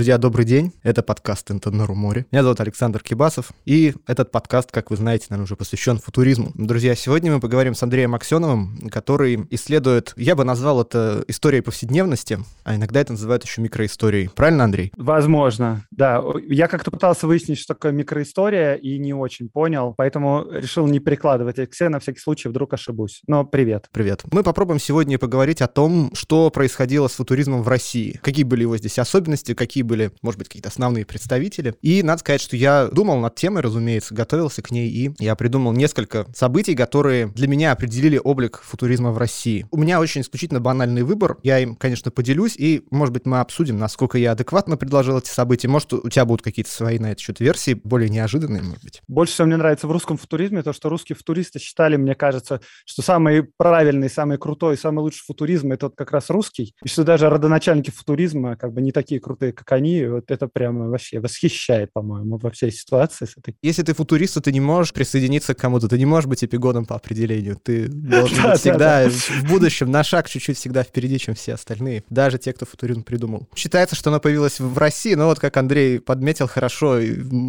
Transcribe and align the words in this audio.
Друзья, 0.00 0.16
добрый 0.16 0.46
день. 0.46 0.72
Это 0.82 1.02
подкаст 1.02 1.50
«Интенору 1.50 1.94
море». 1.94 2.24
Меня 2.32 2.42
зовут 2.42 2.58
Александр 2.58 3.02
Кибасов, 3.02 3.52
и 3.66 3.92
этот 4.06 4.30
подкаст, 4.30 4.72
как 4.72 4.90
вы 4.90 4.96
знаете, 4.96 5.26
наверное, 5.28 5.44
уже 5.44 5.56
посвящен 5.56 5.98
футуризму. 5.98 6.52
Друзья, 6.54 6.94
сегодня 6.94 7.30
мы 7.30 7.38
поговорим 7.38 7.74
с 7.74 7.82
Андреем 7.82 8.14
Аксеновым, 8.14 8.88
который 8.90 9.46
исследует, 9.50 10.14
я 10.16 10.36
бы 10.36 10.44
назвал 10.44 10.80
это 10.80 11.22
историей 11.28 11.60
повседневности, 11.60 12.38
а 12.64 12.76
иногда 12.76 13.02
это 13.02 13.12
называют 13.12 13.44
еще 13.44 13.60
микроисторией. 13.60 14.30
Правильно, 14.34 14.64
Андрей? 14.64 14.90
Возможно, 14.96 15.84
да. 15.90 16.24
Я 16.48 16.66
как-то 16.66 16.90
пытался 16.90 17.26
выяснить, 17.26 17.58
что 17.58 17.74
такое 17.74 17.92
микроистория, 17.92 18.76
и 18.76 18.98
не 18.98 19.12
очень 19.12 19.50
понял, 19.50 19.92
поэтому 19.98 20.46
решил 20.50 20.86
не 20.86 21.00
перекладывать 21.00 21.58
эксе, 21.58 21.90
на 21.90 22.00
всякий 22.00 22.20
случай 22.20 22.48
вдруг 22.48 22.72
ошибусь. 22.72 23.20
Но 23.26 23.44
привет. 23.44 23.90
Привет. 23.92 24.22
Мы 24.32 24.44
попробуем 24.44 24.80
сегодня 24.80 25.18
поговорить 25.18 25.60
о 25.60 25.66
том, 25.66 26.10
что 26.14 26.48
происходило 26.48 27.06
с 27.06 27.12
футуризмом 27.12 27.62
в 27.62 27.68
России, 27.68 28.18
какие 28.22 28.44
были 28.44 28.62
его 28.62 28.78
здесь 28.78 28.98
особенности, 28.98 29.52
какие 29.52 29.89
были, 29.90 30.12
может 30.22 30.38
быть, 30.38 30.48
какие-то 30.48 30.68
основные 30.68 31.04
представители. 31.04 31.74
И 31.82 32.02
надо 32.04 32.20
сказать, 32.20 32.40
что 32.40 32.56
я 32.56 32.86
думал 32.86 33.18
над 33.18 33.34
темой, 33.34 33.60
разумеется, 33.60 34.14
готовился 34.14 34.62
к 34.62 34.70
ней, 34.70 34.88
и 34.88 35.10
я 35.18 35.34
придумал 35.34 35.72
несколько 35.72 36.26
событий, 36.32 36.76
которые 36.76 37.26
для 37.26 37.48
меня 37.48 37.72
определили 37.72 38.20
облик 38.22 38.60
футуризма 38.62 39.10
в 39.10 39.18
России. 39.18 39.66
У 39.72 39.78
меня 39.78 40.00
очень 40.00 40.20
исключительно 40.20 40.60
банальный 40.60 41.02
выбор. 41.02 41.38
Я 41.42 41.58
им, 41.58 41.74
конечно, 41.74 42.12
поделюсь, 42.12 42.54
и, 42.56 42.84
может 42.90 43.12
быть, 43.12 43.26
мы 43.26 43.40
обсудим, 43.40 43.78
насколько 43.78 44.16
я 44.16 44.32
адекватно 44.32 44.76
предложил 44.76 45.18
эти 45.18 45.28
события. 45.28 45.66
Может, 45.66 45.92
у 45.92 46.08
тебя 46.08 46.24
будут 46.24 46.42
какие-то 46.42 46.70
свои 46.70 47.00
на 47.00 47.10
этот 47.10 47.20
счет 47.20 47.40
версии, 47.40 47.74
более 47.82 48.08
неожиданные, 48.08 48.62
может 48.62 48.84
быть. 48.84 49.02
Больше 49.08 49.32
всего 49.32 49.48
мне 49.48 49.56
нравится 49.56 49.88
в 49.88 49.92
русском 49.92 50.16
футуризме 50.16 50.62
то, 50.62 50.72
что 50.72 50.88
русские 50.88 51.16
футуристы 51.16 51.58
считали, 51.58 51.96
мне 51.96 52.14
кажется, 52.14 52.60
что 52.84 53.02
самый 53.02 53.42
правильный, 53.42 54.08
самый 54.08 54.38
крутой, 54.38 54.76
самый 54.76 55.00
лучший 55.00 55.24
футуризм— 55.26 55.72
это 55.72 55.86
вот 55.86 55.96
как 55.96 56.12
раз 56.12 56.30
русский. 56.30 56.76
И 56.84 56.88
что 56.88 57.02
даже 57.02 57.28
родоначальники 57.28 57.90
футуризма 57.90 58.56
как 58.56 58.72
бы 58.72 58.80
не 58.80 58.92
такие 58.92 59.20
крутые, 59.20 59.52
как 59.52 59.72
они, 59.72 59.79
вот 60.06 60.30
это 60.30 60.48
прямо 60.48 60.88
вообще 60.88 61.20
восхищает, 61.20 61.92
по-моему, 61.92 62.38
во 62.38 62.50
всей 62.50 62.72
ситуации. 62.72 63.26
Если 63.62 63.82
ты 63.82 63.94
футурист, 63.94 64.34
то 64.34 64.40
ты 64.40 64.52
не 64.52 64.60
можешь 64.60 64.92
присоединиться 64.92 65.54
к 65.54 65.58
кому-то, 65.58 65.88
ты 65.88 65.98
не 65.98 66.06
можешь 66.06 66.28
быть 66.28 66.44
эпигоном 66.44 66.84
по 66.84 66.96
определению. 66.96 67.56
Ты 67.62 67.88
должен 67.88 68.42
быть 68.50 68.60
всегда 68.60 69.08
в 69.08 69.48
будущем 69.48 69.90
на 69.90 70.02
шаг 70.02 70.28
чуть-чуть 70.28 70.56
всегда 70.56 70.82
впереди, 70.82 71.18
чем 71.18 71.34
все 71.34 71.54
остальные, 71.54 72.04
даже 72.10 72.38
те, 72.38 72.52
кто 72.52 72.66
футуризм 72.66 73.02
придумал. 73.02 73.48
Считается, 73.54 73.96
что 73.96 74.10
оно 74.10 74.20
появилось 74.20 74.60
в 74.60 74.76
России, 74.78 75.14
но 75.14 75.26
вот 75.26 75.38
как 75.38 75.56
Андрей 75.56 76.00
подметил 76.00 76.46
хорошо, 76.46 76.98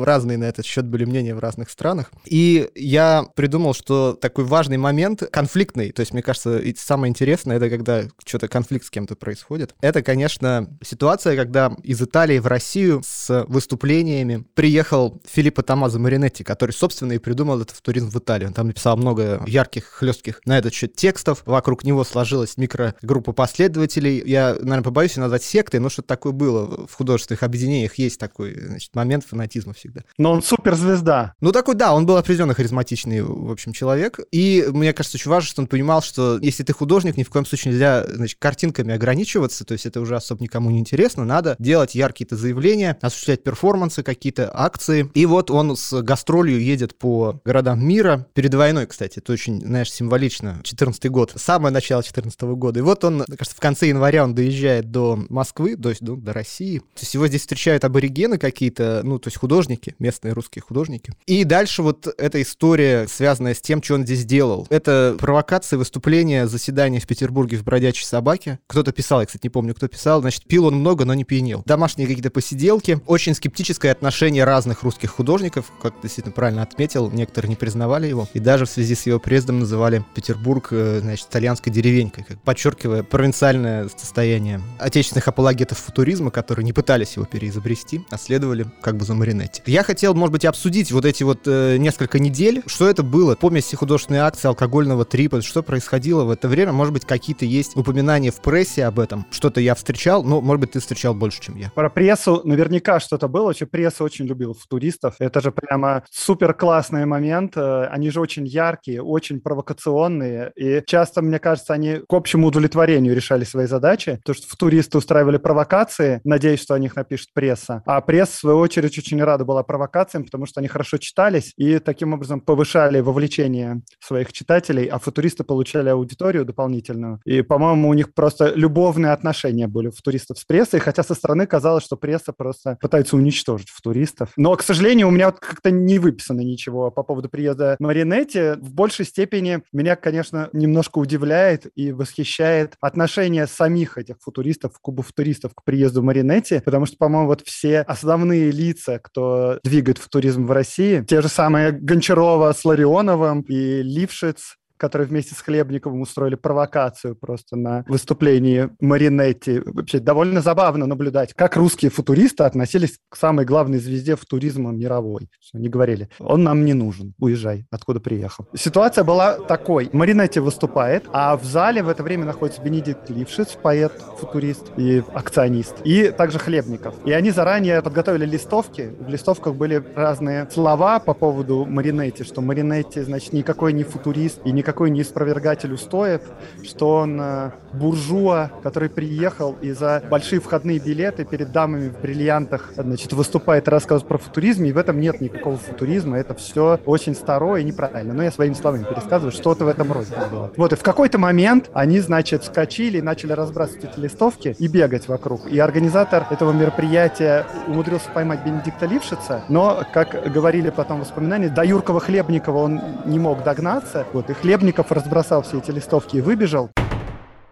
разные 0.01 0.37
на 0.37 0.45
этот 0.45 0.65
счет 0.65 0.85
были 0.85 1.05
мнения 1.05 1.35
в 1.35 1.39
разных 1.39 1.69
странах. 1.69 2.11
И 2.25 2.69
я 2.75 3.25
придумал, 3.35 3.73
что 3.73 4.13
такой 4.13 4.45
важный 4.45 4.77
момент, 4.77 5.23
конфликтный, 5.31 5.91
то 5.91 6.01
есть, 6.01 6.13
мне 6.13 6.21
кажется, 6.21 6.61
самое 6.77 7.09
интересное, 7.09 7.57
это 7.57 7.69
когда 7.69 8.03
что-то 8.25 8.47
конфликт 8.47 8.85
с 8.85 8.89
кем-то 8.89 9.15
происходит. 9.15 9.75
Это, 9.81 10.01
конечно, 10.01 10.67
ситуация, 10.83 11.35
когда 11.35 11.71
из 11.83 12.01
Италии 12.01 12.20
в 12.29 12.47
Россию 12.47 13.01
с 13.05 13.45
выступлениями 13.47 14.45
приехал 14.53 15.21
Филиппо 15.27 15.63
Томазо 15.63 15.99
Маринетти, 15.99 16.43
который, 16.43 16.71
собственно, 16.71 17.13
и 17.13 17.17
придумал 17.17 17.61
этот 17.61 17.81
туризм 17.81 18.09
в 18.09 18.17
Италии. 18.17 18.45
Он 18.45 18.53
там 18.53 18.67
написал 18.67 18.97
много 18.97 19.43
ярких, 19.47 19.85
хлестких 19.85 20.41
на 20.45 20.57
этот 20.57 20.73
счет 20.73 20.95
текстов. 20.95 21.43
Вокруг 21.45 21.83
него 21.83 22.03
сложилась 22.03 22.57
микрогруппа 22.57 23.33
последователей. 23.33 24.21
Я, 24.25 24.53
наверное, 24.53 24.83
побоюсь 24.83 25.17
назвать 25.17 25.43
сектой, 25.43 25.79
но 25.79 25.89
что-то 25.89 26.09
такое 26.09 26.33
было. 26.33 26.87
В 26.87 26.93
художественных 26.93 27.43
объединениях 27.43 27.95
есть 27.95 28.19
такой 28.19 28.59
значит, 28.59 28.95
момент 28.95 29.25
фанатизма 29.25 29.73
всегда. 29.73 30.01
Но 30.17 30.31
он 30.31 30.43
суперзвезда. 30.43 31.33
Ну, 31.41 31.51
такой, 31.51 31.75
да, 31.75 31.93
он 31.93 32.05
был 32.05 32.17
определенно 32.17 32.53
харизматичный, 32.53 33.21
в 33.21 33.51
общем, 33.51 33.73
человек. 33.73 34.19
И 34.31 34.65
мне 34.69 34.93
кажется, 34.93 35.17
очень 35.17 35.31
важно, 35.31 35.47
что 35.47 35.61
он 35.61 35.67
понимал, 35.67 36.01
что 36.01 36.37
если 36.41 36.63
ты 36.63 36.73
художник, 36.73 37.17
ни 37.17 37.23
в 37.23 37.29
коем 37.29 37.45
случае 37.45 37.73
нельзя, 37.73 38.05
значит, 38.07 38.37
картинками 38.39 38.93
ограничиваться, 38.93 39.65
то 39.65 39.73
есть 39.73 39.85
это 39.85 40.01
уже 40.01 40.15
особо 40.15 40.43
никому 40.43 40.69
не 40.69 40.79
интересно, 40.79 41.25
надо 41.25 41.55
делать 41.59 41.95
яркие 42.01 42.21
какие-то 42.21 42.35
заявления, 42.35 42.97
осуществлять 43.01 43.43
перформансы, 43.43 44.03
какие-то 44.03 44.51
акции. 44.53 45.09
И 45.15 45.25
вот 45.25 45.49
он 45.49 45.75
с 45.75 46.01
гастролью 46.03 46.61
едет 46.61 46.95
по 46.95 47.41
городам 47.43 47.83
мира. 47.83 48.27
Перед 48.35 48.53
войной, 48.53 48.85
кстати, 48.85 49.17
это 49.17 49.33
очень, 49.33 49.59
знаешь, 49.61 49.91
символично. 49.91 50.61
14 50.63 51.09
год, 51.09 51.33
самое 51.35 51.73
начало 51.73 52.03
14 52.03 52.39
года. 52.41 52.79
И 52.79 52.83
вот 52.83 53.03
он, 53.03 53.23
кажется, 53.25 53.55
в 53.55 53.59
конце 53.59 53.87
января 53.87 54.23
он 54.23 54.35
доезжает 54.35 54.91
до 54.91 55.19
Москвы, 55.29 55.75
то 55.75 55.89
есть 55.89 56.03
до, 56.03 56.15
до 56.15 56.31
России. 56.31 56.79
То 56.79 57.01
есть 57.01 57.13
его 57.15 57.27
здесь 57.27 57.41
встречают 57.41 57.83
аборигены 57.85 58.37
какие-то, 58.37 59.01
ну, 59.03 59.17
то 59.17 59.29
есть 59.29 59.37
художники, 59.37 59.95
местные 59.97 60.33
русские 60.33 60.61
художники. 60.61 61.13
И 61.25 61.43
дальше 61.43 61.81
вот 61.81 62.07
эта 62.19 62.39
история, 62.39 63.07
связанная 63.07 63.55
с 63.55 63.61
тем, 63.61 63.81
что 63.81 63.95
он 63.95 64.03
здесь 64.03 64.25
делал. 64.25 64.67
Это 64.69 65.15
провокации, 65.19 65.75
выступления, 65.75 66.45
заседания 66.45 66.99
в 66.99 67.07
Петербурге 67.07 67.57
в 67.57 67.63
«Бродячей 67.63 68.05
собаке». 68.05 68.59
Кто-то 68.67 68.91
писал, 68.91 69.21
я, 69.21 69.25
кстати, 69.25 69.45
не 69.45 69.49
помню, 69.49 69.73
кто 69.73 69.87
писал. 69.87 70.21
Значит, 70.21 70.45
пил 70.45 70.65
он 70.65 70.75
много, 70.75 71.05
но 71.05 71.15
не 71.15 71.23
пьянел. 71.23 71.63
Домашние 71.91 72.07
какие-то 72.07 72.31
посиделки. 72.31 73.01
Очень 73.05 73.35
скептическое 73.35 73.91
отношение 73.91 74.45
разных 74.45 74.83
русских 74.83 75.09
художников, 75.09 75.65
как 75.81 75.93
ты 75.95 76.03
действительно 76.03 76.31
правильно 76.31 76.61
отметил, 76.61 77.11
некоторые 77.11 77.49
не 77.49 77.57
признавали 77.57 78.07
его. 78.07 78.29
И 78.33 78.39
даже 78.39 78.65
в 78.65 78.69
связи 78.69 78.95
с 78.95 79.05
его 79.07 79.19
приездом 79.19 79.59
называли 79.59 80.05
Петербург, 80.15 80.69
э, 80.71 80.99
значит, 81.01 81.27
итальянской 81.27 81.69
деревенькой, 81.73 82.23
как 82.23 82.41
подчеркивая 82.43 83.03
провинциальное 83.03 83.89
состояние 83.89 84.61
отечественных 84.79 85.27
апологетов 85.27 85.79
футуризма, 85.79 86.31
которые 86.31 86.63
не 86.63 86.71
пытались 86.71 87.17
его 87.17 87.25
переизобрести, 87.25 88.05
а 88.09 88.17
следовали 88.17 88.67
как 88.81 88.95
бы 88.95 89.03
за 89.03 89.13
Маринетти. 89.13 89.61
Я 89.65 89.83
хотел, 89.83 90.13
может 90.13 90.31
быть, 90.31 90.45
обсудить 90.45 90.93
вот 90.93 91.03
эти 91.03 91.23
вот 91.23 91.41
э, 91.45 91.75
несколько 91.75 92.19
недель, 92.19 92.63
что 92.67 92.87
это 92.87 93.03
было, 93.03 93.35
помеси 93.35 93.75
художественной 93.75 94.19
акции 94.19 94.47
алкогольного 94.47 95.03
трипа, 95.03 95.41
что 95.41 95.61
происходило 95.61 96.23
в 96.23 96.29
это 96.29 96.47
время, 96.47 96.71
может 96.71 96.93
быть, 96.93 97.03
какие-то 97.03 97.43
есть 97.43 97.75
упоминания 97.75 98.31
в 98.31 98.39
прессе 98.39 98.85
об 98.85 98.97
этом, 98.97 99.25
что-то 99.29 99.59
я 99.59 99.75
встречал, 99.75 100.23
но, 100.23 100.39
может 100.39 100.61
быть, 100.61 100.71
ты 100.71 100.79
встречал 100.79 101.13
больше, 101.13 101.41
чем 101.41 101.57
я. 101.57 101.69
Про 101.81 101.89
прессу 101.89 102.41
наверняка 102.43 102.99
что-то 102.99 103.27
было. 103.27 103.45
Вообще 103.45 103.65
пресса 103.65 104.03
очень 104.03 104.27
любил 104.27 104.53
футуристов. 104.53 105.15
Это 105.17 105.41
же 105.41 105.51
прямо 105.51 106.03
супер 106.11 106.53
классный 106.53 107.07
момент. 107.07 107.57
Э, 107.57 107.85
они 107.85 108.11
же 108.11 108.21
очень 108.21 108.45
яркие, 108.45 109.01
очень 109.01 109.41
провокационные. 109.41 110.51
И 110.55 110.83
часто, 110.85 111.23
мне 111.23 111.39
кажется, 111.39 111.73
они 111.73 112.01
к 112.07 112.13
общему 112.13 112.49
удовлетворению 112.49 113.15
решали 113.15 113.45
свои 113.45 113.65
задачи. 113.65 114.19
То, 114.23 114.35
что 114.35 114.47
футуристы 114.47 114.99
устраивали 114.99 115.37
провокации, 115.37 116.21
надеюсь, 116.23 116.61
что 116.61 116.75
о 116.75 116.79
них 116.79 116.95
напишет 116.95 117.29
пресса. 117.33 117.81
А 117.87 117.99
пресса, 118.01 118.33
в 118.33 118.39
свою 118.41 118.57
очередь, 118.59 118.95
очень 118.99 119.23
рада 119.23 119.43
была 119.43 119.63
провокациям, 119.63 120.25
потому 120.25 120.45
что 120.45 120.59
они 120.59 120.67
хорошо 120.67 120.99
читались 120.99 121.51
и 121.57 121.79
таким 121.79 122.13
образом 122.13 122.41
повышали 122.41 122.99
вовлечение 122.99 123.81
своих 123.99 124.33
читателей, 124.33 124.85
а 124.85 124.99
футуристы 124.99 125.43
получали 125.43 125.89
аудиторию 125.89 126.45
дополнительную. 126.45 127.21
И, 127.25 127.41
по-моему, 127.41 127.89
у 127.89 127.95
них 127.95 128.13
просто 128.13 128.53
любовные 128.53 129.13
отношения 129.13 129.67
были 129.67 129.87
у 129.87 129.91
футуристов 129.91 130.37
с 130.37 130.45
прессой, 130.45 130.79
хотя 130.79 131.01
со 131.01 131.15
стороны 131.15 131.47
казалось, 131.47 131.70
что 131.79 131.95
пресса 131.95 132.33
просто 132.33 132.77
пытается 132.81 133.15
уничтожить 133.15 133.69
футуристов. 133.69 134.31
Но, 134.35 134.55
к 134.55 134.63
сожалению, 134.63 135.07
у 135.07 135.11
меня 135.11 135.27
вот 135.27 135.39
как-то 135.39 135.71
не 135.71 135.99
выписано 135.99 136.41
ничего 136.41 136.91
по 136.91 137.03
поводу 137.03 137.29
приезда 137.29 137.75
Маринетти. 137.79 138.53
В 138.59 138.73
большей 138.73 139.05
степени 139.05 139.61
меня, 139.71 139.95
конечно, 139.95 140.49
немножко 140.53 140.97
удивляет 140.97 141.67
и 141.75 141.91
восхищает 141.91 142.75
отношение 142.81 143.47
самих 143.47 143.97
этих 143.97 144.15
футуристов, 144.19 144.73
кубофутуристов 144.81 145.53
к 145.55 145.63
приезду 145.63 146.03
Маринетти, 146.03 146.59
потому 146.63 146.85
что, 146.85 146.97
по-моему, 146.97 147.27
вот 147.27 147.41
все 147.41 147.81
основные 147.81 148.51
лица, 148.51 148.99
кто 148.99 149.59
двигает 149.63 149.97
футуризм 149.97 150.45
в 150.45 150.51
России, 150.51 151.03
те 151.07 151.21
же 151.21 151.27
самые 151.27 151.71
Гончарова 151.71 152.51
с 152.53 152.65
Ларионовым 152.65 153.41
и 153.41 153.81
Лившиц, 153.81 154.57
которые 154.81 155.07
вместе 155.07 155.35
с 155.35 155.41
Хлебниковым 155.41 156.01
устроили 156.01 156.33
провокацию 156.33 157.15
просто 157.15 157.55
на 157.55 157.85
выступлении 157.87 158.71
Маринетти. 158.79 159.61
Вообще 159.63 159.99
довольно 159.99 160.41
забавно 160.41 160.87
наблюдать, 160.87 161.35
как 161.35 161.55
русские 161.55 161.91
футуристы 161.91 162.45
относились 162.45 162.97
к 163.07 163.15
самой 163.15 163.45
главной 163.45 163.77
звезде 163.77 164.15
футуризма 164.15 164.71
мировой. 164.71 165.29
Они 165.53 165.69
говорили, 165.69 166.09
он 166.17 166.41
нам 166.41 166.65
не 166.65 166.73
нужен, 166.73 167.13
уезжай, 167.19 167.67
откуда 167.69 167.99
приехал. 167.99 168.47
Ситуация 168.55 169.03
была 169.03 169.35
такой. 169.35 169.87
Маринетти 169.93 170.39
выступает, 170.39 171.03
а 171.13 171.37
в 171.37 171.43
зале 171.43 171.83
в 171.83 171.89
это 171.89 172.01
время 172.01 172.25
находится 172.25 172.63
Бенедикт 172.63 173.07
Лившиц, 173.07 173.59
поэт, 173.61 173.91
футурист 174.17 174.71
и 174.77 175.03
акционист, 175.13 175.75
и 175.83 176.09
также 176.09 176.39
Хлебников. 176.39 176.95
И 177.05 177.11
они 177.11 177.29
заранее 177.29 177.83
подготовили 177.83 178.25
листовки. 178.25 178.95
В 178.99 179.07
листовках 179.09 179.53
были 179.53 179.83
разные 179.95 180.49
слова 180.49 180.99
по 180.99 181.13
поводу 181.13 181.67
Маринетти, 181.67 182.23
что 182.23 182.41
Маринетти, 182.41 183.01
значит, 183.01 183.31
никакой 183.33 183.73
не 183.73 183.83
футурист 183.83 184.39
и 184.43 184.51
никакой 184.51 184.70
никакой 184.71 184.89
не 184.89 185.03
спровергатель 185.03 185.73
устоев, 185.73 186.21
что 186.63 186.95
он 186.95 187.19
э, 187.19 187.51
буржуа, 187.73 188.51
который 188.63 188.89
приехал 188.89 189.57
и 189.61 189.71
за 189.71 190.01
большие 190.09 190.39
входные 190.39 190.79
билеты 190.79 191.25
перед 191.25 191.51
дамами 191.51 191.89
в 191.89 191.99
бриллиантах 191.99 192.71
значит, 192.77 193.11
выступает 193.11 193.67
и 193.67 193.69
рассказывает 193.69 194.07
про 194.07 194.17
футуризм, 194.17 194.63
и 194.63 194.71
в 194.71 194.77
этом 194.77 195.01
нет 195.01 195.19
никакого 195.19 195.57
футуризма, 195.57 196.17
это 196.17 196.35
все 196.35 196.79
очень 196.85 197.15
старое 197.15 197.61
и 197.61 197.63
неправильно. 197.65 198.13
Но 198.13 198.23
я 198.23 198.31
своими 198.31 198.53
словами 198.53 198.83
пересказываю, 198.83 199.33
что-то 199.33 199.65
в 199.65 199.67
этом 199.67 199.91
роде 199.91 200.13
было. 200.31 200.49
Вот, 200.55 200.71
и 200.71 200.77
в 200.77 200.83
какой-то 200.83 201.17
момент 201.17 201.69
они, 201.73 201.99
значит, 201.99 202.45
скачили, 202.45 203.01
начали 203.01 203.33
разбрасывать 203.33 203.83
эти 203.83 203.99
листовки 203.99 204.55
и 204.57 204.67
бегать 204.69 205.09
вокруг. 205.09 205.47
И 205.51 205.59
организатор 205.59 206.25
этого 206.29 206.53
мероприятия 206.53 207.45
умудрился 207.67 208.09
поймать 208.13 208.45
Бенедикта 208.45 208.85
Лившица, 208.85 209.43
но, 209.49 209.83
как 209.93 210.31
говорили 210.31 210.69
потом 210.69 210.97
в 210.97 211.01
воспоминаниях, 211.01 211.53
до 211.53 211.65
Юркова 211.65 211.99
Хлебникова 211.99 212.57
он 212.57 212.81
не 213.05 213.19
мог 213.19 213.43
догнаться, 213.43 214.05
вот, 214.13 214.29
и 214.29 214.33
Хлеб 214.33 214.60
Хлебников 214.61 214.91
разбросал 214.91 215.41
все 215.41 215.57
эти 215.57 215.71
листовки 215.71 216.17
и 216.17 216.21
выбежал. 216.21 216.69